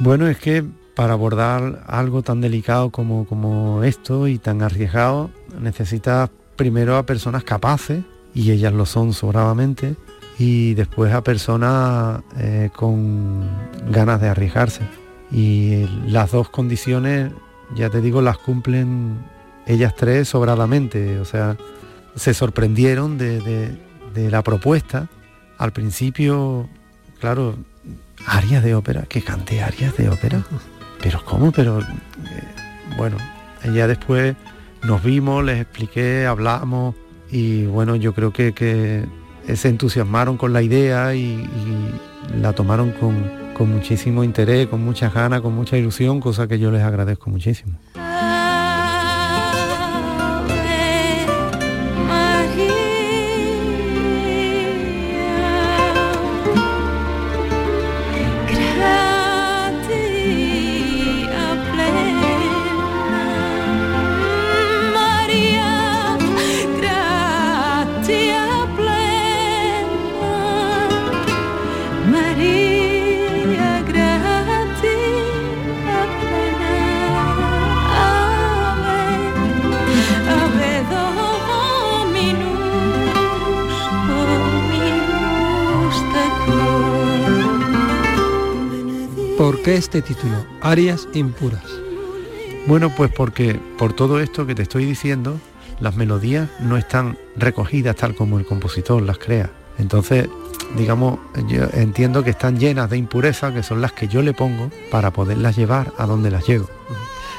[0.00, 0.64] Bueno, es que
[0.96, 5.30] para abordar algo tan delicado como, como esto y tan arriesgado,
[5.60, 8.02] necesitas primero a personas capaces,
[8.34, 9.96] y ellas lo son sobradamente,
[10.38, 13.46] y después a personas eh, con
[13.90, 14.82] ganas de arriesgarse.
[15.30, 17.30] Y las dos condiciones,
[17.74, 19.18] ya te digo, las cumplen
[19.66, 21.18] ellas tres sobradamente.
[21.20, 21.56] O sea,
[22.16, 23.76] se sorprendieron de,
[24.14, 25.08] la propuesta.
[25.58, 26.68] Al principio,
[27.20, 27.56] claro,
[28.26, 30.42] arias de ópera, que cante arias de ópera.
[31.02, 31.52] Pero ¿cómo?
[31.52, 31.84] Pero eh,
[32.96, 33.18] bueno,
[33.74, 34.36] ya después
[34.82, 36.94] nos vimos, les expliqué, hablamos
[37.30, 39.06] y bueno, yo creo que, que
[39.54, 41.46] se entusiasmaron con la idea y,
[42.40, 46.70] la tomaron con, con muchísimo interés, con muchas ganas, con mucha ilusión, cosa que yo
[46.70, 47.76] les agradezco muchísimo.
[89.80, 90.44] Este título?
[90.60, 91.64] Arias impuras.
[92.66, 95.40] Bueno, pues porque por todo esto que te estoy diciendo,
[95.80, 99.50] las melodías no están recogidas tal como el compositor las crea.
[99.78, 100.28] Entonces,
[100.76, 104.70] digamos, yo entiendo que están llenas de impurezas, que son las que yo le pongo
[104.90, 106.68] para poderlas llevar a donde las llevo.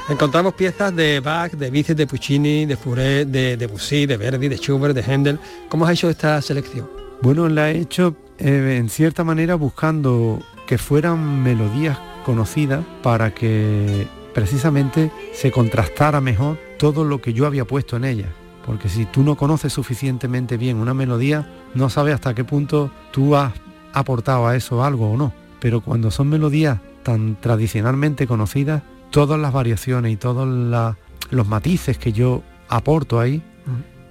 [0.08, 4.56] Encontramos piezas de Bach, de Bizet, de Puccini, de Furet, de Debussy, de Verdi, de
[4.56, 5.38] Schubert, de Händel.
[5.68, 6.90] ¿Cómo has hecho esta selección?
[7.20, 14.06] Bueno, la he hecho eh, en cierta manera buscando que fueran melodías conocidas para que
[14.34, 18.26] precisamente se contrastara mejor todo lo que yo había puesto en ella.
[18.64, 23.36] Porque si tú no conoces suficientemente bien una melodía, no sabes hasta qué punto tú
[23.36, 23.52] has
[23.92, 25.32] aportado a eso algo o no.
[25.60, 30.96] Pero cuando son melodías tan tradicionalmente conocidas, todas las variaciones y todos la-
[31.30, 33.42] los matices que yo aporto ahí,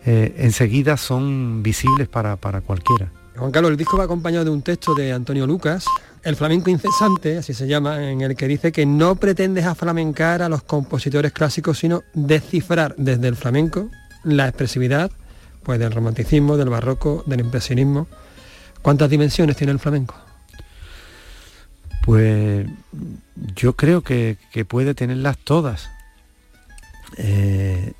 [0.06, 3.12] eh, enseguida son visibles para, para cualquiera.
[3.38, 5.86] Juan Carlos, el disco va acompañado de un texto de Antonio Lucas,
[6.24, 10.50] El flamenco incesante, así se llama, en el que dice que no pretendes aflamencar a
[10.50, 13.90] los compositores clásicos, sino descifrar desde el flamenco
[14.24, 15.12] la expresividad
[15.64, 18.08] pues del romanticismo, del barroco, del impresionismo.
[18.82, 20.16] ¿Cuántas dimensiones tiene el flamenco?
[22.04, 22.68] Pues
[23.56, 25.90] yo creo que, puede tenerlas todas.
[27.18, 27.94] Eh,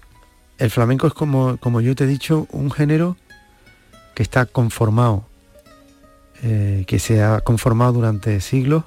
[0.58, 3.18] el flamenco es como, como yo te he dicho, un género
[4.14, 5.26] que está conformado,
[6.44, 8.84] eh, que se ha conformado durante siglos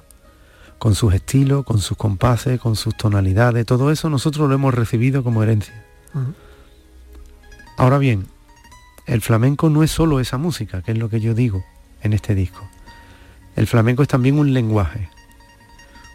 [0.77, 5.23] con sus estilos, con sus compases, con sus tonalidades, todo eso nosotros lo hemos recibido
[5.23, 5.73] como herencia.
[7.77, 8.27] Ahora bien,
[9.05, 11.63] el flamenco no es solo esa música, que es lo que yo digo
[12.01, 12.67] en este disco.
[13.55, 15.09] El flamenco es también un lenguaje,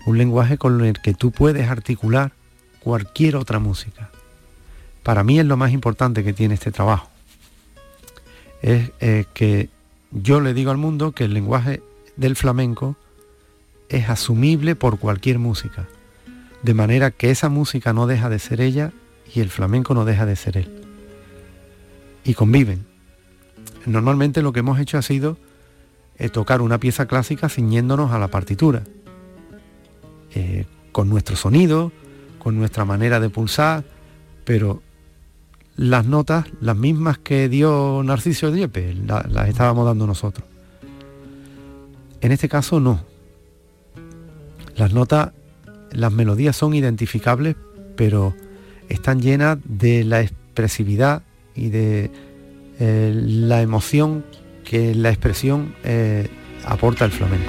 [0.07, 2.33] un lenguaje con el que tú puedes articular
[2.81, 4.11] cualquier otra música.
[5.03, 7.09] Para mí es lo más importante que tiene este trabajo.
[8.62, 9.70] Es eh, que
[10.12, 11.82] yo le digo al mundo que el lenguaje
[12.16, 12.96] del flamenco
[13.88, 15.88] es asumible por cualquier música,
[16.62, 18.92] de manera que esa música no deja de ser ella
[19.34, 20.82] y el flamenco no deja de ser él.
[22.24, 22.84] Y conviven.
[23.86, 25.38] Normalmente lo que hemos hecho ha sido
[26.18, 28.82] eh, tocar una pieza clásica ciñéndonos a la partitura,
[30.34, 31.92] eh, con nuestro sonido,
[32.38, 33.84] con nuestra manera de pulsar,
[34.44, 34.82] pero
[35.80, 40.46] las notas, las mismas que dio Narciso Dieppe, la- las estábamos dando nosotros.
[42.20, 43.00] En este caso no.
[44.76, 45.30] Las notas,
[45.92, 47.56] las melodías son identificables,
[47.96, 48.34] pero
[48.90, 51.22] están llenas de la expresividad
[51.54, 52.10] y de
[52.78, 54.22] eh, la emoción
[54.64, 56.28] que la expresión eh,
[56.66, 57.48] aporta el flamenco.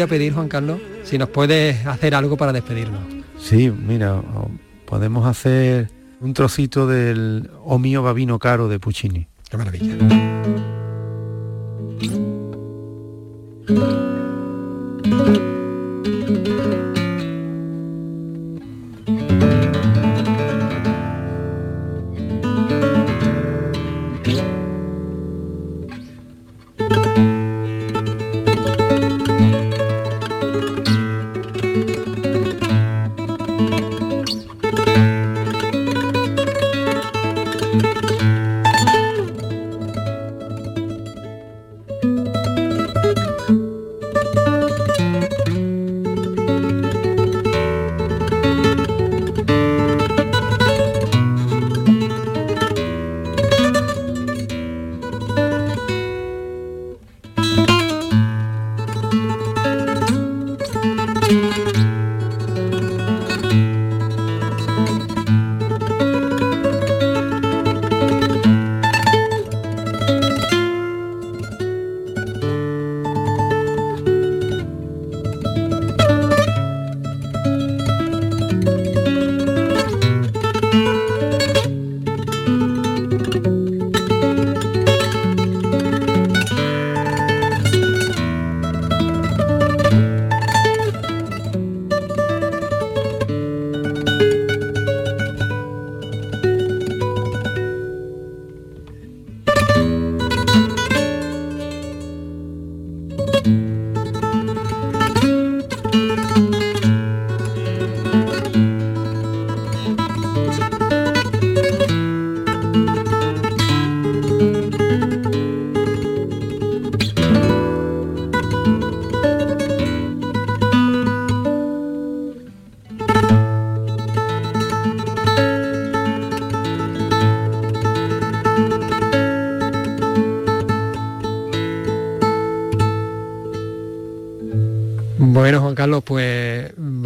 [0.00, 3.00] Voy a pedir, Juan Carlos, si nos puedes hacer algo para despedirnos.
[3.38, 4.22] Sí, mira,
[4.86, 9.26] podemos hacer un trocito del O mio babino caro de Puccini.
[9.50, 10.79] Qué maravilla.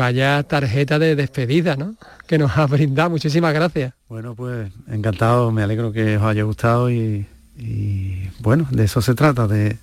[0.04, 1.94] Vaya tarjeta de despedida, ¿no?
[2.26, 3.10] Que nos ha brindado.
[3.10, 3.94] Muchísimas gracias.
[4.08, 7.26] Bueno, pues encantado, me alegro que os haya gustado y,
[7.58, 9.78] y, bueno, de eso se trata, de,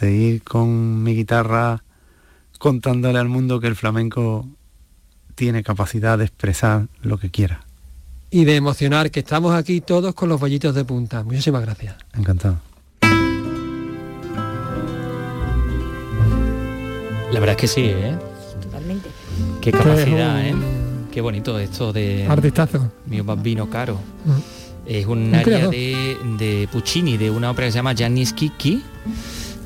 [0.00, 1.82] de ir con mi guitarra
[2.58, 4.46] contándole al mundo que el flamenco
[5.34, 7.62] tiene capacidad de expresar lo que quiera.
[8.30, 11.22] Y de emocionar que estamos aquí todos con los bollitos de punta.
[11.22, 11.96] Muchísimas gracias.
[12.14, 12.58] Encantado.
[17.32, 18.16] La verdad es que sí, ¿eh?
[18.62, 19.08] Totalmente.
[19.64, 20.54] Qué capacidad, ¿eh?
[21.10, 22.90] Qué bonito esto de Artistazo.
[23.06, 23.98] Mio Bambino Caro.
[24.84, 28.82] Es un, Un área de, de Puccini, de una ópera que se llama Gianni Schicchi,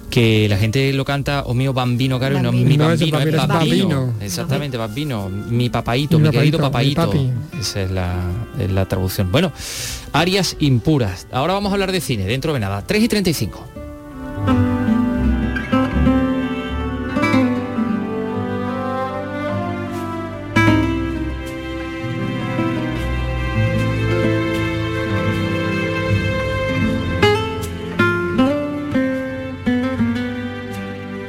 [0.09, 3.49] que la gente lo canta o mío bambino caro y no mi No bambino, es
[3.49, 4.27] bambino, es.
[4.27, 5.29] Exactamente, bambino.
[5.29, 7.13] Mi papaito, Mi mi, querido papaito,
[7.59, 8.15] Esa es la,
[8.57, 9.33] es la traducción.
[9.33, 9.51] Bueno,
[10.13, 11.27] arias impuras.
[11.33, 12.85] Ahora vamos a hablar de cine, dentro de nada.
[12.87, 13.65] 3 y 35.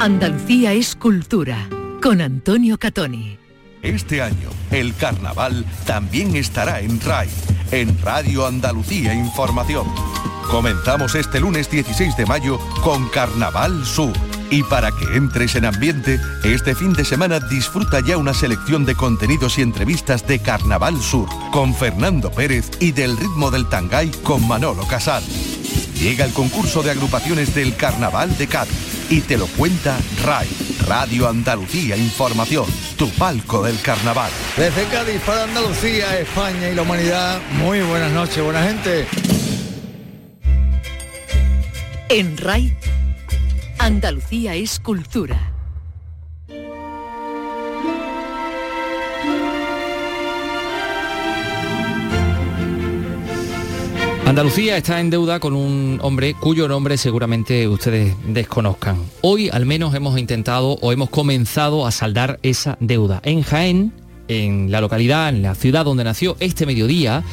[0.01, 1.67] Andalucía es cultura.
[2.01, 3.37] Con Antonio Catoni.
[3.81, 7.27] Este año, el carnaval también estará en RAI,
[7.71, 9.85] en Radio Andalucía Información.
[10.49, 14.13] Comenzamos este lunes 16 de mayo con Carnaval Sur.
[14.51, 18.95] Y para que entres en ambiente, este fin de semana disfruta ya una selección de
[18.95, 24.47] contenidos y entrevistas de Carnaval Sur con Fernando Pérez y del ritmo del Tangay con
[24.47, 25.23] Manolo Casal.
[25.99, 30.47] Llega el concurso de agrupaciones del Carnaval de Cádiz y te lo cuenta RAI,
[30.87, 32.65] Radio Andalucía Información,
[32.97, 34.31] tu palco del carnaval.
[34.55, 39.07] Desde Cádiz para Andalucía, España y la humanidad, muy buenas noches, buena gente.
[42.09, 42.75] En RAI,
[43.89, 45.51] Andalucía es cultura.
[54.27, 59.03] Andalucía está en deuda con un hombre cuyo nombre seguramente ustedes desconozcan.
[59.21, 63.21] Hoy al menos hemos intentado o hemos comenzado a saldar esa deuda.
[63.23, 63.91] En Jaén,
[64.27, 67.23] en la localidad, en la ciudad donde nació este mediodía,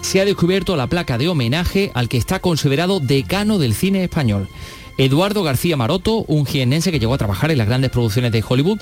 [0.00, 4.48] se ha descubierto la placa de homenaje al que está considerado decano del cine español.
[4.98, 8.78] Eduardo García Maroto, un jiennense que llegó a trabajar en las grandes producciones de Hollywood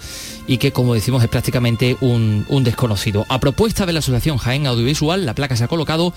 [0.46, 3.24] y que, como decimos, es prácticamente un, un desconocido.
[3.28, 6.12] A propuesta de la Asociación Jaén Audiovisual, la placa se ha colocado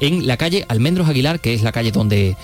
[0.00, 2.36] en la calle Almendros Aguilar, que es la calle donde,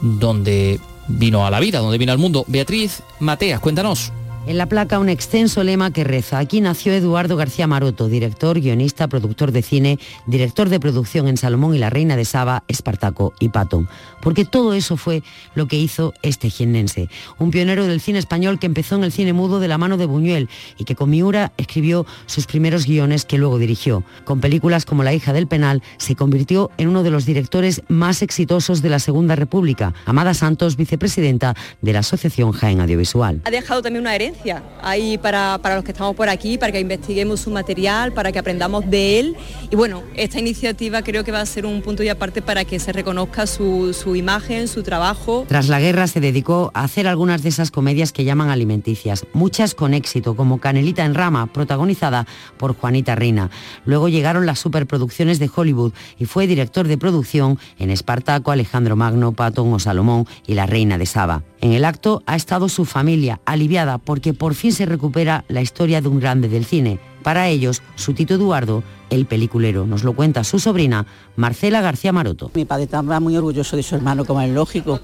[0.00, 2.44] donde vino a la vida, donde vino al mundo.
[2.48, 4.12] Beatriz Mateas, cuéntanos.
[4.44, 9.06] En la placa un extenso lema que reza, aquí nació Eduardo García Maroto, director, guionista,
[9.06, 13.50] productor de cine, director de producción en Salomón y la Reina de Saba, Espartaco y
[13.50, 13.88] Patton.
[14.20, 15.22] Porque todo eso fue
[15.54, 19.32] lo que hizo este jiennense, un pionero del cine español que empezó en el cine
[19.32, 23.38] mudo de la mano de Buñuel y que con Miura escribió sus primeros guiones que
[23.38, 24.02] luego dirigió.
[24.24, 28.22] Con películas como La hija del penal se convirtió en uno de los directores más
[28.22, 29.94] exitosos de la Segunda República.
[30.04, 33.40] Amada Santos, vicepresidenta de la Asociación Jaén Audiovisual.
[33.44, 34.31] Ha dejado también una herencia
[34.82, 38.38] ahí para, para los que estamos por aquí, para que investiguemos su material, para que
[38.38, 39.36] aprendamos de él.
[39.70, 42.78] Y bueno, esta iniciativa creo que va a ser un punto y aparte para que
[42.78, 45.44] se reconozca su, su imagen, su trabajo.
[45.48, 49.74] Tras la guerra se dedicó a hacer algunas de esas comedias que llaman alimenticias, muchas
[49.74, 52.26] con éxito, como Canelita en Rama, protagonizada
[52.56, 53.50] por Juanita Reina.
[53.84, 59.32] Luego llegaron las superproducciones de Hollywood y fue director de producción en Espartaco, Alejandro Magno,
[59.32, 61.42] Patton o Salomón y La Reina de Saba.
[61.60, 66.00] En el acto ha estado su familia, aliviada porque por fin se recupera la historia
[66.00, 67.00] de un grande del cine.
[67.22, 71.06] Para ellos, su Tito Eduardo, el peliculero, nos lo cuenta su sobrina,
[71.36, 72.50] Marcela García Maroto.
[72.54, 75.00] Mi padre estaba muy orgulloso de su hermano, como es lógico.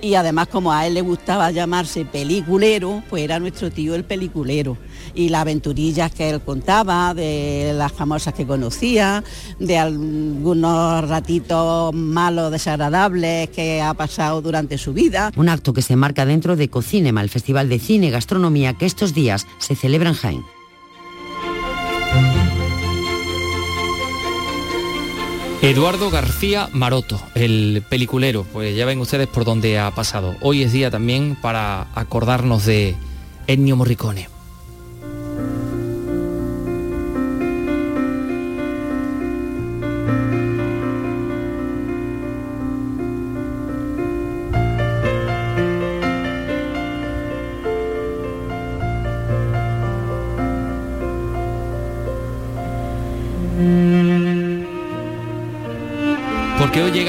[0.00, 4.76] Y además, como a él le gustaba llamarse peliculero, pues era nuestro tío el peliculero.
[5.14, 9.22] Y las aventurillas que él contaba, de las famosas que conocía,
[9.60, 15.30] de algunos ratitos malos, desagradables que ha pasado durante su vida.
[15.36, 18.86] Un acto que se marca dentro de Cocinema, el Festival de Cine y Gastronomía que
[18.86, 20.61] estos días se celebra en Jaén.
[25.62, 30.34] Eduardo García Maroto, el peliculero, pues ya ven ustedes por dónde ha pasado.
[30.40, 32.96] Hoy es día también para acordarnos de
[33.46, 34.31] Ennio Morricone.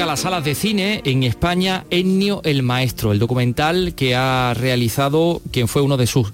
[0.04, 5.40] A las salas de cine en España Ennio el Maestro, el documental que ha realizado
[5.50, 6.30] quien fue uno de sus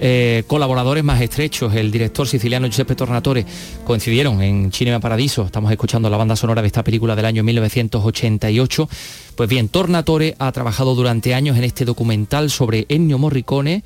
[0.00, 3.46] eh, colaboradores más estrechos, el director siciliano Giuseppe Tornatore,
[3.84, 8.88] coincidieron en Cinema Paradiso, estamos escuchando la banda sonora de esta película del año 1988.
[9.36, 13.84] Pues bien, Tornatore ha trabajado durante años en este documental sobre Ennio Morricone,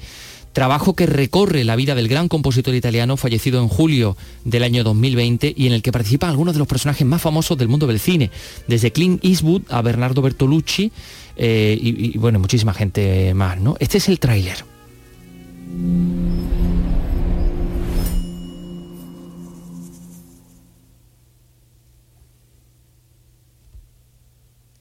[0.58, 5.54] trabajo que recorre la vida del gran compositor italiano fallecido en julio del año 2020
[5.56, 8.32] y en el que participan algunos de los personajes más famosos del mundo del cine,
[8.66, 10.90] desde Clint Eastwood a Bernardo Bertolucci
[11.36, 13.76] eh, y, y, bueno, muchísima gente más, ¿no?
[13.78, 14.64] Este es el tráiler.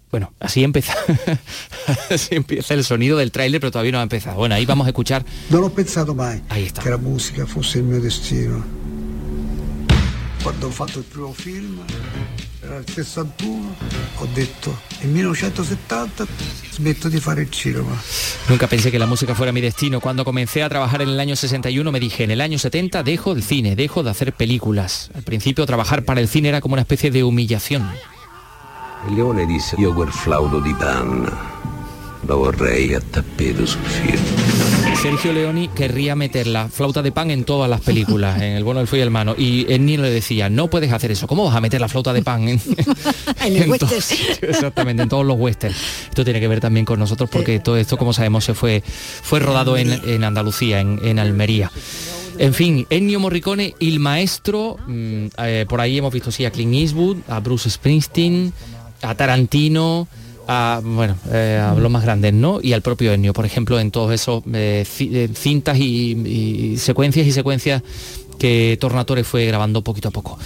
[0.09, 0.93] Bueno, así empieza,
[2.09, 4.37] así empieza el sonido del tráiler, pero todavía no ha empezado.
[4.37, 5.25] Bueno, ahí vamos a escuchar.
[5.49, 6.81] Non ho pensato mai Ahí está.
[6.81, 8.63] che la musica fosse il mio destino.
[10.43, 11.81] Quando ho fatto il primo film,
[12.61, 13.75] era il 61,
[14.19, 16.25] ho detto nel 1970
[16.71, 17.91] smetto di fare il cinema.
[18.47, 19.99] Nunca pensé que la música fuera mi destino.
[19.99, 23.33] Cuando comencé a trabajar en el año 61 me dije, en el año 70 dejo
[23.33, 25.09] el cine, dejo de hacer películas.
[25.15, 27.89] Al principio trabajar para el cine era como una especie de humillación.
[29.09, 31.55] Il leone disse, io quel flauto di panna
[32.21, 34.21] lo vorrei a tappeto sul film.
[35.01, 38.81] Sergio Leoni querría meter la flauta de pan en todas las películas, en El bueno,
[38.81, 39.33] el feo y el mano.
[39.37, 41.25] Y Ennio le decía, no puedes hacer eso.
[41.27, 42.59] ¿Cómo vas a meter la flauta de pan en,
[43.79, 45.77] todos- Exactamente, en todos los westerns.
[46.09, 49.39] Esto tiene que ver también con nosotros porque todo esto, como sabemos, se fue, fue
[49.39, 51.71] rodado en, en Andalucía, en, en Almería.
[52.39, 56.73] En fin, Ennio Morricone, el maestro, mm, eh, por ahí hemos visto sí a Clint
[56.73, 58.51] Eastwood, a Bruce Springsteen,
[59.01, 60.07] a Tarantino,
[60.47, 62.59] a, bueno, eh, a los más grandes, ¿no?
[62.61, 67.27] Y al propio Ennio, por ejemplo, en todos esos eh, eh, cintas y, y secuencias
[67.27, 67.83] y secuencias
[68.39, 70.39] que Tornatore fue grabando poquito a poco.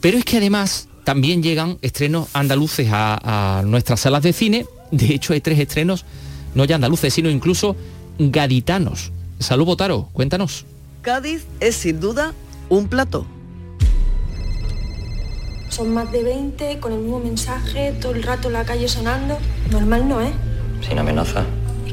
[0.00, 4.66] Pero es que además también llegan estrenos andaluces a, a nuestras salas de cine.
[4.90, 6.04] De hecho, hay tres estrenos,
[6.54, 7.76] no ya andaluces, sino incluso
[8.18, 9.12] gaditanos.
[9.38, 10.66] Salud Botaro, cuéntanos.
[11.02, 12.34] Cádiz es sin duda
[12.68, 13.26] un plato.
[15.78, 19.38] Son más de 20 con el mismo mensaje, todo el rato en la calle sonando.
[19.70, 20.32] Normal no es,
[20.84, 21.44] Sin amenaza.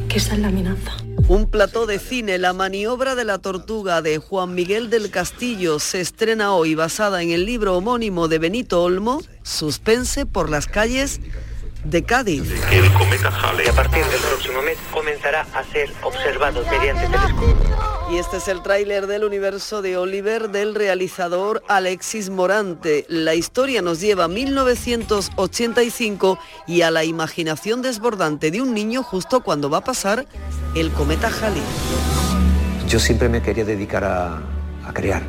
[0.10, 0.92] que esa es la amenaza.
[1.28, 6.02] Un plató de cine, La maniobra de la tortuga de Juan Miguel del Castillo, se
[6.02, 11.22] estrena hoy basada en el libro homónimo de Benito Olmo, Suspense por las calles
[11.86, 12.44] de Cádiz.
[12.72, 17.76] El cometa Halley a partir del próximo mes comenzará a ser observado mediante telescopio.
[18.12, 23.04] Y este es el tráiler del universo de Oliver del realizador Alexis Morante.
[23.10, 29.42] La historia nos lleva a 1985 y a la imaginación desbordante de un niño justo
[29.42, 30.28] cuando va a pasar
[30.76, 31.64] el cometa Halley.
[32.88, 34.38] Yo siempre me quería dedicar a,
[34.88, 35.24] a crear,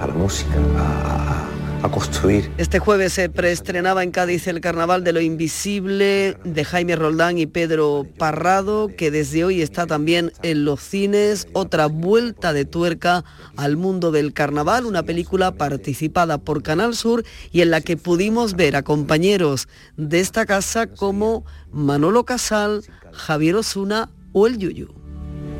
[0.00, 1.46] a la música, a, a-
[1.84, 2.50] a construir.
[2.56, 7.46] Este jueves se preestrenaba en Cádiz el Carnaval de lo Invisible de Jaime Roldán y
[7.46, 11.46] Pedro Parrado, que desde hoy está también en los cines.
[11.52, 13.24] Otra vuelta de tuerca
[13.56, 18.54] al mundo del carnaval, una película participada por Canal Sur y en la que pudimos
[18.54, 22.82] ver a compañeros de esta casa como Manolo Casal,
[23.12, 24.88] Javier Osuna o el Yuyu.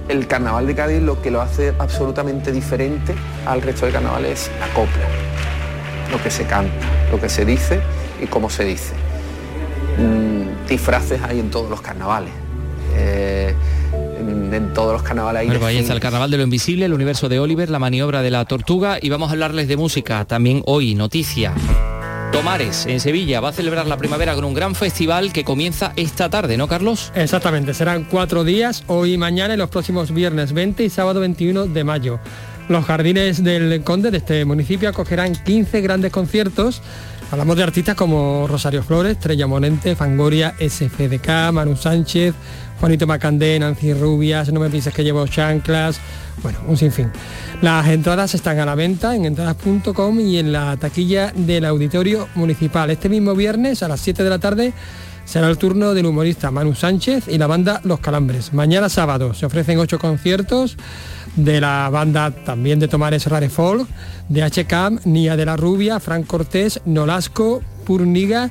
[0.08, 3.14] El carnaval de Cádiz lo que lo hace absolutamente diferente
[3.46, 5.08] al resto de carnavales es la copla,
[6.14, 6.72] lo que se canta,
[7.10, 7.80] lo que se dice
[8.22, 8.94] y cómo se dice.
[9.98, 12.32] Mm, disfraces hay en todos los carnavales.
[12.96, 13.52] Eh,
[13.92, 15.98] en, en todos los carnavales hay Bueno, ahí está el.
[15.98, 19.30] Carnaval de lo Invisible, el universo de Oliver, la maniobra de la tortuga y vamos
[19.30, 20.24] a hablarles de música.
[20.24, 21.52] También hoy, noticia.
[22.30, 26.30] Tomares, en Sevilla, va a celebrar la primavera con un gran festival que comienza esta
[26.30, 27.12] tarde, ¿no, Carlos?
[27.14, 31.66] Exactamente, serán cuatro días, hoy y mañana y los próximos viernes 20 y sábado 21
[31.66, 32.18] de mayo.
[32.68, 36.80] Los jardines del Conde de este municipio acogerán 15 grandes conciertos.
[37.30, 42.34] Hablamos de artistas como Rosario Flores, Estrella Monente, Fangoria, SFDK, Manu Sánchez,
[42.80, 46.00] Juanito Macandé, Nancy Rubias, No me pienses que llevo chanclas,
[46.42, 47.10] bueno, un sinfín.
[47.60, 52.90] Las entradas están a la venta en entradas.com y en la taquilla del Auditorio Municipal.
[52.90, 54.72] Este mismo viernes a las 7 de la tarde
[55.26, 58.54] será el turno del humorista Manu Sánchez y la banda Los Calambres.
[58.54, 60.76] Mañana sábado se ofrecen ocho conciertos
[61.36, 63.88] de la banda también de Tomares Rare Folk,
[64.28, 68.50] de HCAM, Nia de la Rubia, Frank Cortés, Nolasco, Purniga,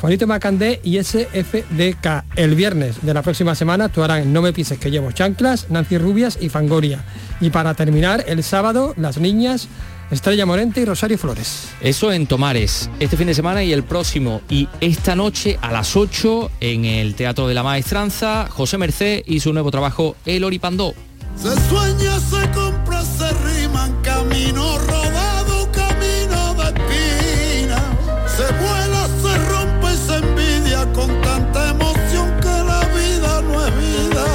[0.00, 2.24] Juanito Macandé y SFDK.
[2.36, 6.38] El viernes de la próxima semana actuarán No me pises que llevo chanclas, Nancy Rubias
[6.40, 7.04] y Fangoria.
[7.40, 9.68] Y para terminar, el sábado, las niñas
[10.10, 11.68] Estrella Morente y Rosario Flores.
[11.80, 14.42] Eso en Tomares, este fin de semana y el próximo.
[14.50, 19.40] Y esta noche a las 8 en el Teatro de la Maestranza, José Merced y
[19.40, 20.94] su nuevo trabajo, El Oripandó.
[21.36, 27.80] Se sueña, se compra, se riman, camino rodado, camino de espina.
[28.26, 33.72] Se vuela, se rompe y se envidia con tanta emoción que la vida no es
[33.76, 34.26] vida.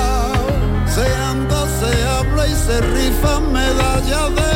[0.87, 4.48] Se anda, se habla y se rifa medalla de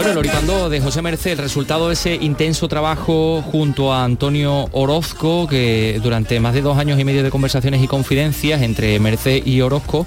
[0.00, 4.66] Bueno, el Oripandó de José Merced, el resultado de ese intenso trabajo junto a Antonio
[4.72, 9.44] Orozco, que durante más de dos años y medio de conversaciones y confidencias entre Merced
[9.44, 10.06] y Orozco,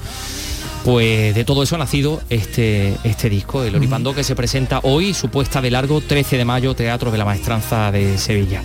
[0.83, 5.13] pues de todo eso ha nacido este, este disco, el Oripandó, que se presenta hoy,
[5.13, 8.63] su puesta de largo, 13 de mayo, Teatro de la Maestranza de Sevilla.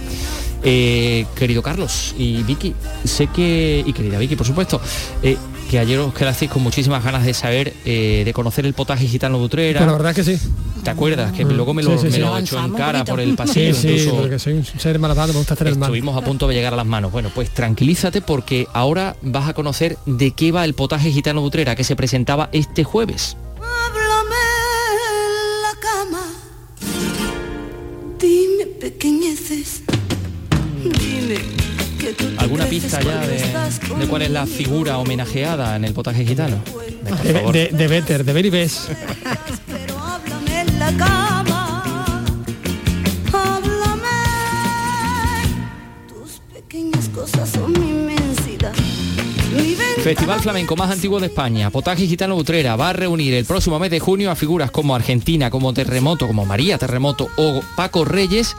[0.64, 2.74] Eh, querido Carlos y Vicky,
[3.04, 4.80] sé que, y querida Vicky, por supuesto,
[5.22, 5.36] eh,
[5.70, 9.38] que ayer os quedasteis con muchísimas ganas de saber, eh, de conocer el potaje gitano
[9.38, 9.80] de Utrera.
[9.80, 10.40] Pues la verdad que sí.
[10.88, 11.32] ¿Te acuerdas?
[11.32, 12.18] Que luego me lo, Sí, sí, me sí.
[12.20, 13.44] lo echó en cara por el poquito.
[13.44, 13.74] pasillo.
[13.74, 15.88] Sí, sí, incluso porque soy un ser malvado, me gusta hacer el mal.
[15.88, 17.12] Estuvimos a punto de llegar a las manos.
[17.12, 21.46] Bueno, pues tranquilízate porque ahora vas a conocer de qué va el potaje gitano de
[21.46, 23.36] Utrera que se presentaba este jueves.
[23.56, 24.36] Háblame
[25.12, 26.22] en la cama.
[28.18, 29.82] Dime pequeñeces.
[30.82, 31.36] Dime
[32.00, 36.24] que tú te ¿Alguna pista ya de, cuál es la figura homenajeada en el potaje
[36.24, 36.56] gitano?
[36.64, 36.84] Por
[37.22, 38.90] De, de, de Better, de Very Best.
[38.90, 39.47] Háblame en
[50.02, 53.90] Festival flamenco más antiguo de España, Potaje Gitano Utrera, va a reunir el próximo mes
[53.90, 58.56] de junio a figuras como Argentina, como Terremoto, como María Terremoto o Paco Reyes.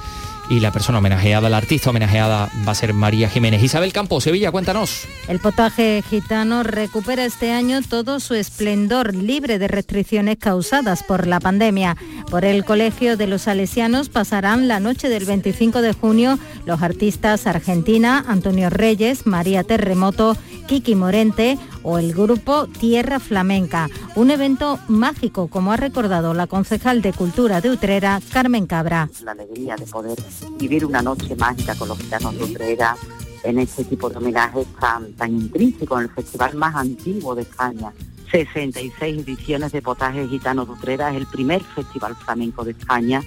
[0.50, 3.62] Y la persona homenajeada, la artista homenajeada va a ser María Jiménez.
[3.62, 5.08] Isabel Campo, Sevilla, cuéntanos.
[5.28, 11.40] El potaje gitano recupera este año todo su esplendor libre de restricciones causadas por la
[11.40, 11.98] pandemia.
[12.32, 17.46] Por el Colegio de los Salesianos pasarán la noche del 25 de junio los artistas
[17.46, 20.36] Argentina, Antonio Reyes, María Terremoto,
[20.68, 21.60] Kiki Morente
[21.90, 23.90] o el grupo Tierra Flamenca.
[24.16, 29.10] Un evento mágico, como ha recordado la concejal de Cultura de Utrera, Carmen Cabra.
[29.24, 30.18] la alegría de poder
[30.60, 32.96] vivir una noche mágica con los gitanos de Utrera
[33.44, 37.92] en este tipo de homenajes tan, tan intrínseco en el festival más antiguo de España.
[38.30, 43.24] 66 ediciones de Potaje Gitano de Utrera, es el primer festival flamenco de España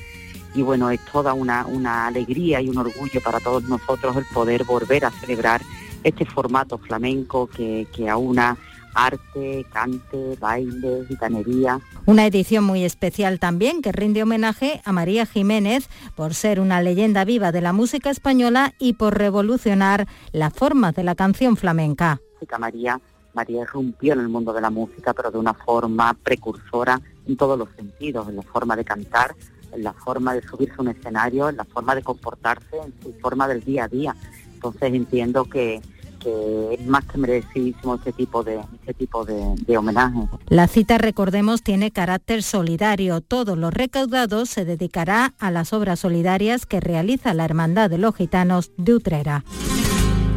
[0.54, 4.62] y bueno, es toda una, una alegría y un orgullo para todos nosotros el poder
[4.64, 5.62] volver a celebrar
[6.04, 8.56] este formato flamenco que, que aúna
[8.94, 11.80] arte, cante, baile, gitanería.
[12.06, 17.24] Una edición muy especial también que rinde homenaje a María Jiménez por ser una leyenda
[17.24, 22.20] viva de la música española y por revolucionar las formas de la canción flamenca.
[22.58, 23.00] María,
[23.34, 27.58] María irrumpió en el mundo de la música, pero de una forma precursora en todos
[27.58, 29.34] los sentidos, en la forma de cantar,
[29.72, 33.12] en la forma de subirse a un escenario, en la forma de comportarse, en su
[33.20, 34.16] forma del día a día.
[34.62, 35.82] Entonces entiendo que,
[36.20, 40.20] que es más que merecidísimo este tipo de, este tipo de, de homenaje.
[40.46, 43.20] La cita, recordemos, tiene carácter solidario.
[43.20, 48.14] Todo lo recaudado se dedicará a las obras solidarias que realiza la Hermandad de los
[48.14, 49.44] Gitanos de Utrera.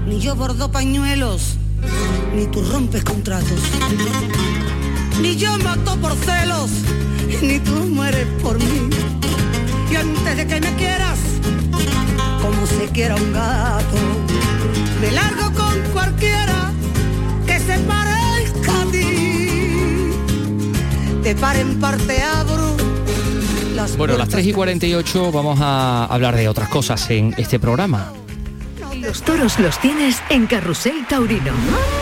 [0.07, 1.57] Ni yo bordo pañuelos,
[2.35, 3.59] ni tú rompes contratos.
[5.21, 6.71] Ni yo mato por celos,
[7.43, 8.89] ni tú mueres por mí.
[9.91, 11.19] Y antes de que me quieras,
[12.65, 13.97] se quiera un gato,
[15.01, 16.71] me largo con cualquiera
[17.45, 20.11] que se parezca a ti.
[21.23, 22.75] Te pare en parte abro
[23.75, 28.11] las Bueno, las 3 y 48 vamos a hablar de otras cosas en este programa.
[29.05, 31.51] Los toros los tienes en Carrusel Taurino.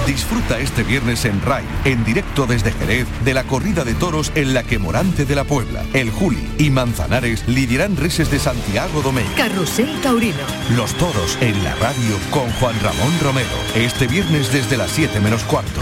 [0.08, 4.54] Disfruta este viernes en RAI, en directo desde Jerez, de la corrida de toros en
[4.54, 9.30] la que Morante de la Puebla, El Juli y Manzanares lidiarán reses de Santiago Domingo.
[9.36, 10.38] Carrusel Taurino.
[10.78, 13.50] Los toros en la radio con Juan Ramón Romero.
[13.76, 15.82] Este viernes desde las 7 menos cuarto.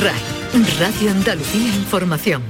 [0.00, 0.22] RAI,
[0.78, 2.42] Radio Andalucía Información.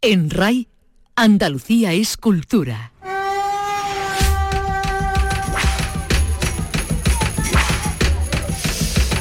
[0.00, 0.66] En RAI,
[1.14, 2.90] Andalucía es cultura.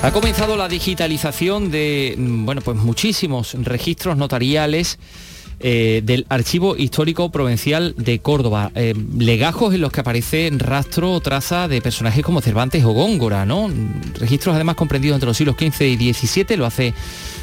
[0.06, 5.00] Ha comenzado la digitalización de mm, bueno, pues muchísimos registros notariales
[5.60, 8.72] eh, del Archivo Histórico Provincial de Córdoba.
[8.76, 13.48] Eh, legajos en los que aparece rastro o traza de personajes como Cervantes o Góngora,
[13.48, 13.68] ¿no?
[14.20, 16.56] Registros además comprendidos entre los siglos XV y XVII.
[16.56, 16.94] Lo hace,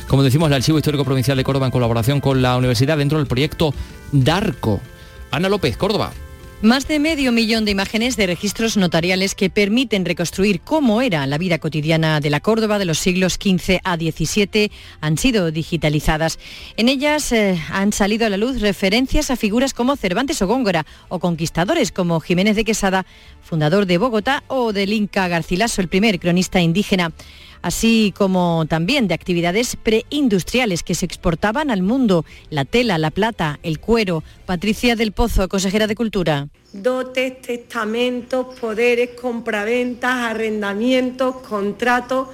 [0.07, 3.27] como decimos, el Archivo Histórico Provincial de Córdoba en colaboración con la universidad dentro del
[3.27, 3.75] proyecto
[4.13, 4.81] DARCO.
[5.33, 6.13] Ana López, Córdoba.
[6.63, 11.37] Más de medio millón de imágenes de registros notariales que permiten reconstruir cómo era la
[11.37, 16.39] vida cotidiana de la Córdoba de los siglos XV a XVII han sido digitalizadas.
[16.77, 20.87] En ellas eh, han salido a la luz referencias a figuras como Cervantes o Góngora
[21.09, 23.07] o conquistadores como Jiménez de Quesada,
[23.43, 27.13] fundador de Bogotá, o del Inca Garcilaso, el primer cronista indígena
[27.63, 33.59] así como también de actividades preindustriales que se exportaban al mundo, la tela, la plata,
[33.63, 34.23] el cuero.
[34.47, 36.49] Patricia del Pozo, consejera de Cultura.
[36.75, 42.29] dotes, testamentos, poderes, compraventas, arrendamientos, contratos,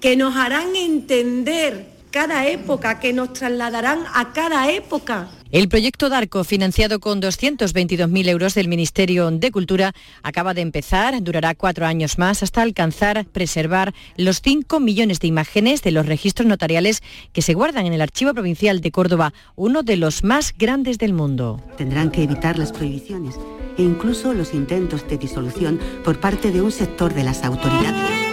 [0.00, 5.28] que nos harán entender cada época, que nos trasladarán a cada época.
[5.50, 9.92] El proyecto Darco, financiado con 222.000 euros del Ministerio de Cultura,
[10.22, 15.82] acaba de empezar, durará cuatro años más hasta alcanzar, preservar los 5 millones de imágenes
[15.82, 17.02] de los registros notariales
[17.32, 21.14] que se guardan en el Archivo Provincial de Córdoba, uno de los más grandes del
[21.14, 21.60] mundo.
[21.76, 23.34] Tendrán que evitar las prohibiciones
[23.76, 28.29] e incluso los intentos de disolución por parte de un sector de las autoridades.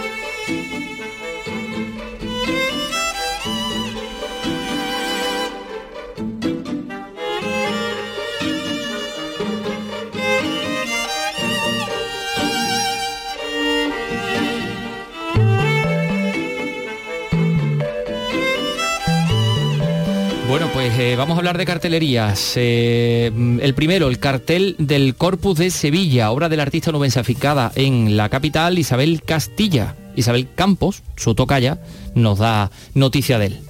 [20.48, 22.54] Bueno, pues eh, vamos a hablar de cartelerías.
[22.56, 23.30] Eh,
[23.60, 28.30] el primero, el cartel del Corpus de Sevilla, obra del artista nubense aficada en la
[28.30, 29.94] capital, Isabel Castilla.
[30.16, 31.82] Isabel Campos, su tocaya,
[32.14, 33.67] nos da noticia de él.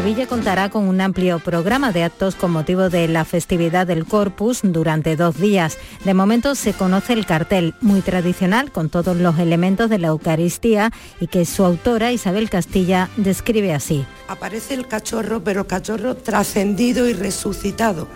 [0.00, 4.60] Sevilla contará con un amplio programa de actos con motivo de la festividad del Corpus
[4.62, 5.76] durante dos días.
[6.06, 10.90] De momento se conoce el cartel, muy tradicional, con todos los elementos de la Eucaristía
[11.20, 14.06] y que su autora, Isabel Castilla, describe así.
[14.26, 18.08] Aparece el cachorro, pero cachorro trascendido y resucitado.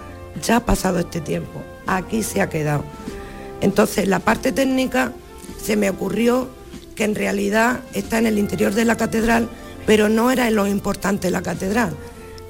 [0.43, 2.83] Ya ha pasado este tiempo, aquí se ha quedado.
[3.61, 5.13] Entonces la parte técnica
[5.63, 6.49] se me ocurrió
[6.95, 9.51] que en realidad está en el interior de la catedral
[9.87, 11.95] pero no era lo importante la catedral.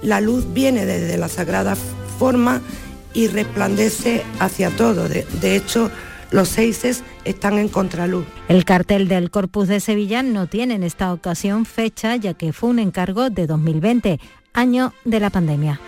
[0.02, 1.76] La luz viene desde la sagrada
[2.18, 2.60] forma
[3.14, 5.08] y resplandece hacia todo.
[5.08, 5.90] De, hecho,
[6.30, 8.26] los seises están en contraluz.
[8.48, 12.70] El cartel del Corpus de Sevilla no tiene en esta ocasión fecha, ya que fue
[12.70, 14.20] un encargo de 2020,
[14.52, 15.80] año de la pandemia.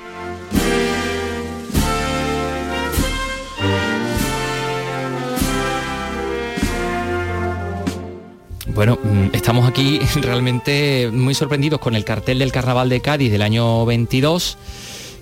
[8.77, 13.41] Bueno, mm, estamos aquí realmente muy sorprendidos con el cartel del Carnaval de Cádiz del
[13.41, 14.59] año 22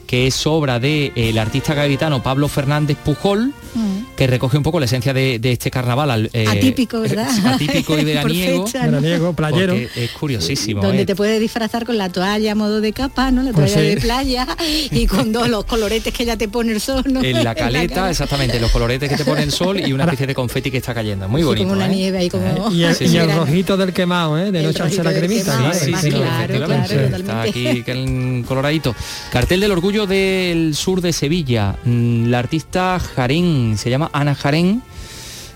[0.07, 4.17] que es obra del artista gaditano Pablo Fernández Pujol, mm.
[4.17, 6.31] que recoge un poco la esencia de, de este carnaval.
[6.33, 7.29] Eh, atípico, ¿verdad?
[7.55, 8.67] Atípico y veraniego.
[8.67, 9.01] fecha, ¿no?
[9.01, 9.75] Veraniego, playero.
[9.75, 10.83] Es curiosísimo.
[10.83, 11.07] Donde ¿eh?
[11.07, 13.43] te puedes disfrazar con la toalla a modo de capa, ¿no?
[13.43, 13.95] La Pues toalla sí.
[13.95, 14.47] de playa
[14.91, 17.23] y con todos los coloretes que ya te pone el sol, ¿no?
[17.23, 20.35] En la caleta, exactamente, los coloretes que te pone el sol y una especie de
[20.35, 21.29] confeti que está cayendo.
[21.29, 21.69] Muy Sí, bonito.
[21.69, 21.95] como una ¿eh?
[21.95, 22.71] nieve ahí como...
[22.73, 23.17] Y el, Sí, y sí.
[23.17, 24.51] el rojito del quemado, ¿eh?
[24.51, 25.73] De no El echarse rojito la cremita.
[25.85, 28.95] quemado, claro, Está aquí el coloradito.
[29.33, 31.77] Cartel del orgullo del sur de Sevilla.
[31.85, 34.83] Mm, La artista Jarén, se llama Ana Jarén.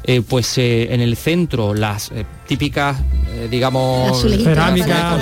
[0.04, 2.96] eh, pues eh, en el centro las eh, típicas,
[3.50, 5.18] digamos, Cerámica,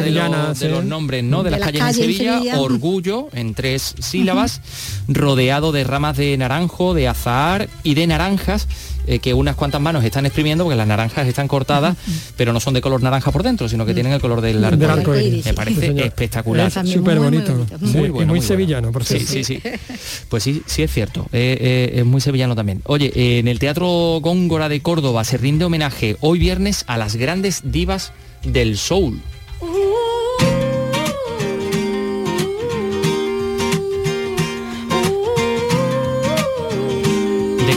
[0.00, 0.68] de, los, de sí.
[0.72, 1.44] los nombres ¿no?
[1.44, 2.60] de, De las las calles, calles en Sevilla, Sevilla.
[2.60, 4.60] orgullo en tres sílabas,
[5.06, 8.66] rodeado de ramas de naranjo, de azahar y de naranjas
[9.08, 11.96] eh, que unas cuantas manos están exprimiendo porque las naranjas están cortadas,
[12.36, 14.84] pero no son de color naranja por dentro, sino que tienen el color del arco,
[14.86, 15.44] arco iris.
[15.46, 16.66] Me parece Sí, espectacular.
[16.68, 17.52] Es súper muy, muy bonito.
[17.54, 17.78] bonito.
[17.86, 19.32] Sí, y muy sevillano, por sí, cierto.
[19.32, 19.62] sí, sí.
[20.28, 21.26] Pues sí, sí es cierto.
[21.32, 22.82] eh, eh, es muy sevillano también.
[22.84, 27.16] Oye, eh, en el Teatro Góngora de Córdoba se rinde homenaje hoy viernes a las
[27.16, 28.12] grandes divas
[28.44, 29.20] del soul.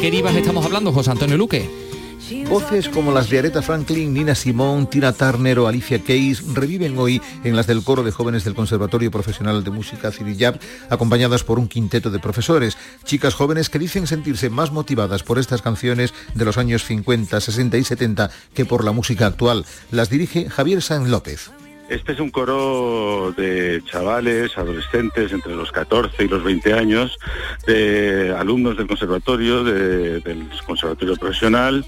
[0.02, 1.70] Qué divas estamos hablando, José Antonio Luque?
[2.50, 7.22] Voces como las de Aretha Franklin, Nina Simone, Tina Turner o Alicia Keys reviven hoy
[7.44, 11.68] en las del coro de jóvenes del Conservatorio Profesional de Música Cirillab, acompañadas por un
[11.68, 16.58] quinteto de profesores, chicas jóvenes que dicen sentirse más motivadas por estas canciones de los
[16.58, 19.66] años 50, 60 y 70 que por la música actual.
[19.92, 21.52] Las dirige Javier Sáenz López.
[21.92, 27.20] Este es un coro de chavales, adolescentes entre los 14 y los 20 años,
[27.68, 31.84] de alumnos del conservatorio, de- del conservatorio profesional.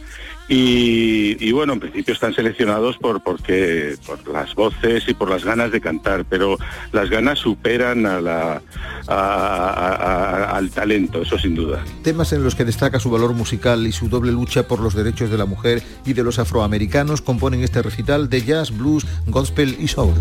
[0.50, 5.72] Y, bueno, en principio están seleccionados por porque por las voces y por las ganas
[5.72, 6.58] de cantar, pero
[6.92, 8.62] las ganas superan a la,
[9.08, 11.84] al talento, eso sin duda.
[12.04, 15.30] Temas en los que destaca su valor musical y su doble lucha por los derechos
[15.30, 19.88] de la mujer y de los afroamericanos componen este recital de jazz, blues, gospel y
[19.88, 20.14] soul.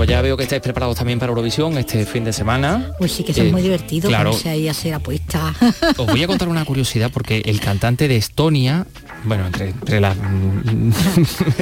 [0.00, 2.92] Pues ya veo que estáis preparados también para Eurovisión este fin de semana.
[2.98, 5.54] Pues sí que son Eh, muy divertidos, Claro, ponerse ahí a hacer apuestas.
[5.98, 8.86] Os voy a contar una curiosidad porque el cantante de Estonia,
[9.24, 10.90] bueno, entre, entre las mm,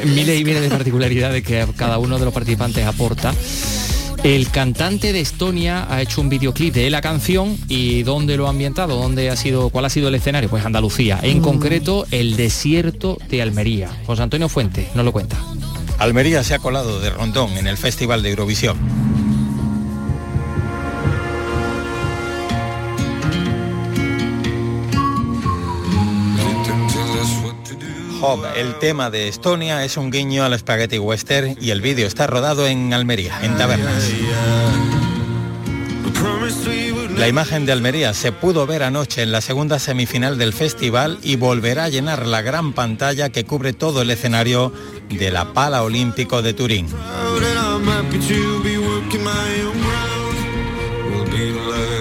[0.15, 3.35] miles y miles de particularidades que cada uno de los participantes aporta,
[4.23, 8.51] El cantante de Estonia ha hecho un videoclip de la canción y ¿dónde lo ha
[8.51, 8.97] ambientado?
[9.01, 10.49] ¿Dónde ha sido, ¿Cuál ha sido el escenario?
[10.49, 11.43] Pues Andalucía, en Mm.
[11.43, 13.89] concreto el desierto de Almería.
[14.07, 15.37] José Antonio Fuente nos lo cuenta.
[15.99, 18.79] Almería se ha colado de rondón en el Festival de Eurovisión.
[28.21, 32.27] Hob, el tema de Estonia es un guiño al Spaghetti Western y el vídeo está
[32.27, 34.13] rodado en Almería, en tabernas.
[37.19, 41.35] La imagen de Almería se pudo ver anoche en la segunda semifinal del festival y
[41.35, 44.73] volverá a llenar la gran pantalla que cubre todo el escenario
[45.09, 46.87] de la Pala Olímpico de Turín.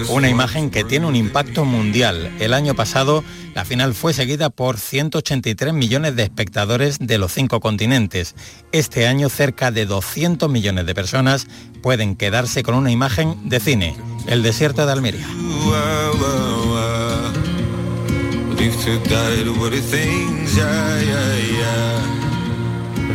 [0.09, 2.31] Una imagen que tiene un impacto mundial.
[2.39, 7.59] El año pasado la final fue seguida por 183 millones de espectadores de los cinco
[7.59, 8.35] continentes.
[8.71, 11.47] Este año cerca de 200 millones de personas
[11.81, 13.97] pueden quedarse con una imagen de cine,
[14.27, 15.27] el desierto de Almería.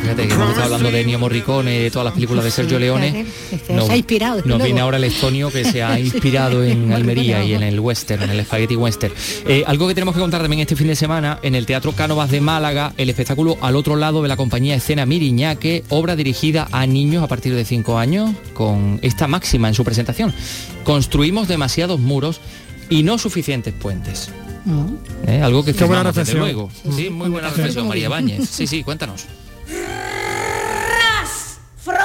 [0.03, 3.25] Fíjate que hemos estado hablando de Ennio Morricone, de todas las películas de Sergio Leone.
[3.67, 4.65] Se ha inspirado, Nos luego.
[4.65, 8.31] viene ahora el estonio que se ha inspirado en Almería y en el western, en
[8.31, 9.15] el spaghetti western.
[9.47, 12.31] Eh, algo que tenemos que contar también este fin de semana, en el Teatro Cánovas
[12.33, 16.85] de Málaga, el espectáculo al otro lado de la compañía Escena Miriñaque, obra dirigida a
[16.85, 20.35] niños a partir de 5 años, con esta máxima en su presentación.
[20.83, 22.41] Construimos demasiados muros
[22.91, 24.31] y no suficientes puentes.
[25.27, 25.41] ¿Eh?
[25.43, 26.41] Algo que Qué buena reflexión.
[26.41, 26.71] luego.
[26.97, 28.49] Sí, muy buena reflexión, María Báñez.
[28.51, 29.27] Sí, sí, cuéntanos.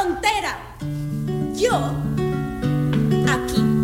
[0.08, 0.58] ¡Frontera!
[1.54, 1.76] Yo.
[3.30, 3.77] Aquí.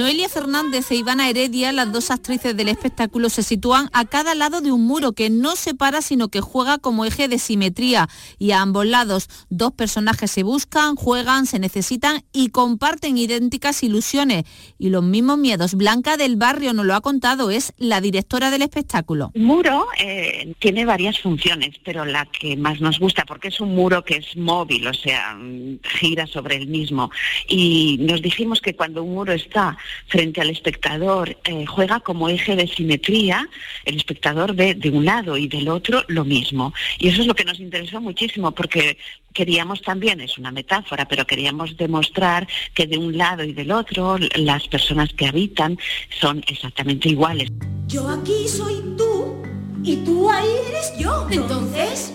[0.00, 4.62] Noelia Fernández e Ivana Heredia, las dos actrices del espectáculo, se sitúan a cada lado
[4.62, 8.62] de un muro que no separa sino que juega como eje de simetría y a
[8.62, 14.44] ambos lados dos personajes se buscan, juegan, se necesitan y comparten idénticas ilusiones
[14.78, 15.74] y los mismos miedos.
[15.74, 19.32] Blanca del Barrio nos lo ha contado, es la directora del espectáculo.
[19.34, 23.74] El muro eh, tiene varias funciones, pero la que más nos gusta, porque es un
[23.74, 27.10] muro que es móvil, o sea, mm, gira sobre el mismo.
[27.46, 29.76] Y nos dijimos que cuando un muro está
[30.06, 33.48] frente al espectador, eh, juega como eje de simetría,
[33.84, 36.72] el espectador ve de un lado y del otro lo mismo.
[36.98, 38.98] Y eso es lo que nos interesó muchísimo, porque
[39.32, 44.18] queríamos también, es una metáfora, pero queríamos demostrar que de un lado y del otro
[44.36, 45.78] las personas que habitan
[46.20, 47.48] son exactamente iguales.
[47.86, 49.42] Yo aquí soy tú
[49.82, 51.26] y tú ahí eres yo.
[51.30, 52.12] Entonces,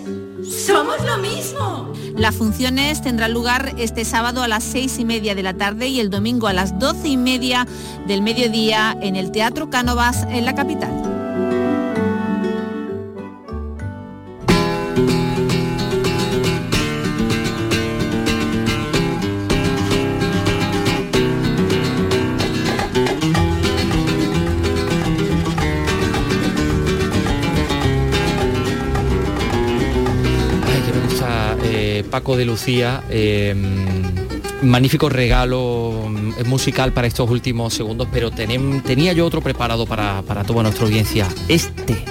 [0.50, 1.92] somos lo mismo.
[2.16, 6.00] Las funciones tendrán lugar este sábado a las seis y media de la tarde y
[6.00, 7.66] el domingo a las doce y media
[8.06, 11.15] del mediodía en el Teatro Cánovas en la capital.
[32.16, 33.02] Paco de Lucía.
[33.10, 33.54] eh,
[34.62, 40.22] magnífico regalo mm, musical para estos últimos segundos, pero tenem- tenía yo otro preparado para,
[40.22, 41.28] para toda nuestra audiencia.
[41.46, 42.02] Este.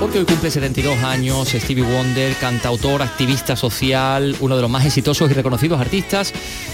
[0.00, 5.30] Porque hoy cumple 72 años Stevie Wonder, cantautor, activista social, uno de los más exitosos
[5.30, 6.32] y reconocidos artistas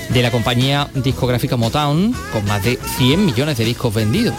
[0.09, 4.35] de la compañía discográfica Motown, con más de 100 millones de discos vendidos.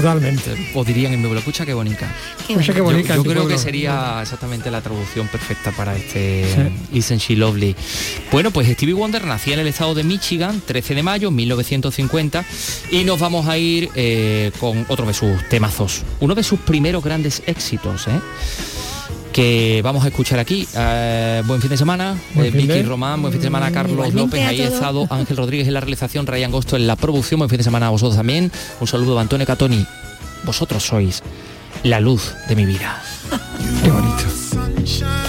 [0.00, 0.70] Totalmente.
[0.74, 2.06] O dirían en mi pueblo, escucha qué bonita.
[2.46, 3.48] Qué bonita Yo, creo pueblo.
[3.48, 7.74] que sería exactamente la traducción perfecta para este Isn't She Lovely.
[8.30, 12.44] Bueno, pues Stevie Wonder nacía en el estado de Michigan, 13 de mayo 1950,
[12.92, 16.02] y nos vamos a ir eh, con otro de sus temazos.
[16.20, 18.20] Uno de sus primeros grandes éxitos, ¿eh?
[19.38, 20.66] Que vamos a escuchar aquí.
[20.76, 24.12] Eh, buen fin de semana, eh, fin de- Vicky Román, buen fin de semana Carlos
[24.12, 27.38] López, a ahí ha estado Ángel Rodríguez en la realización, Ryan Gosto en la producción,
[27.38, 28.50] buen fin de semana a vosotros también.
[28.80, 29.86] Un saludo de Antonio Catoni.
[30.42, 31.22] Vosotros sois
[31.84, 33.00] la luz de mi vida.
[33.84, 35.27] Qué bonito.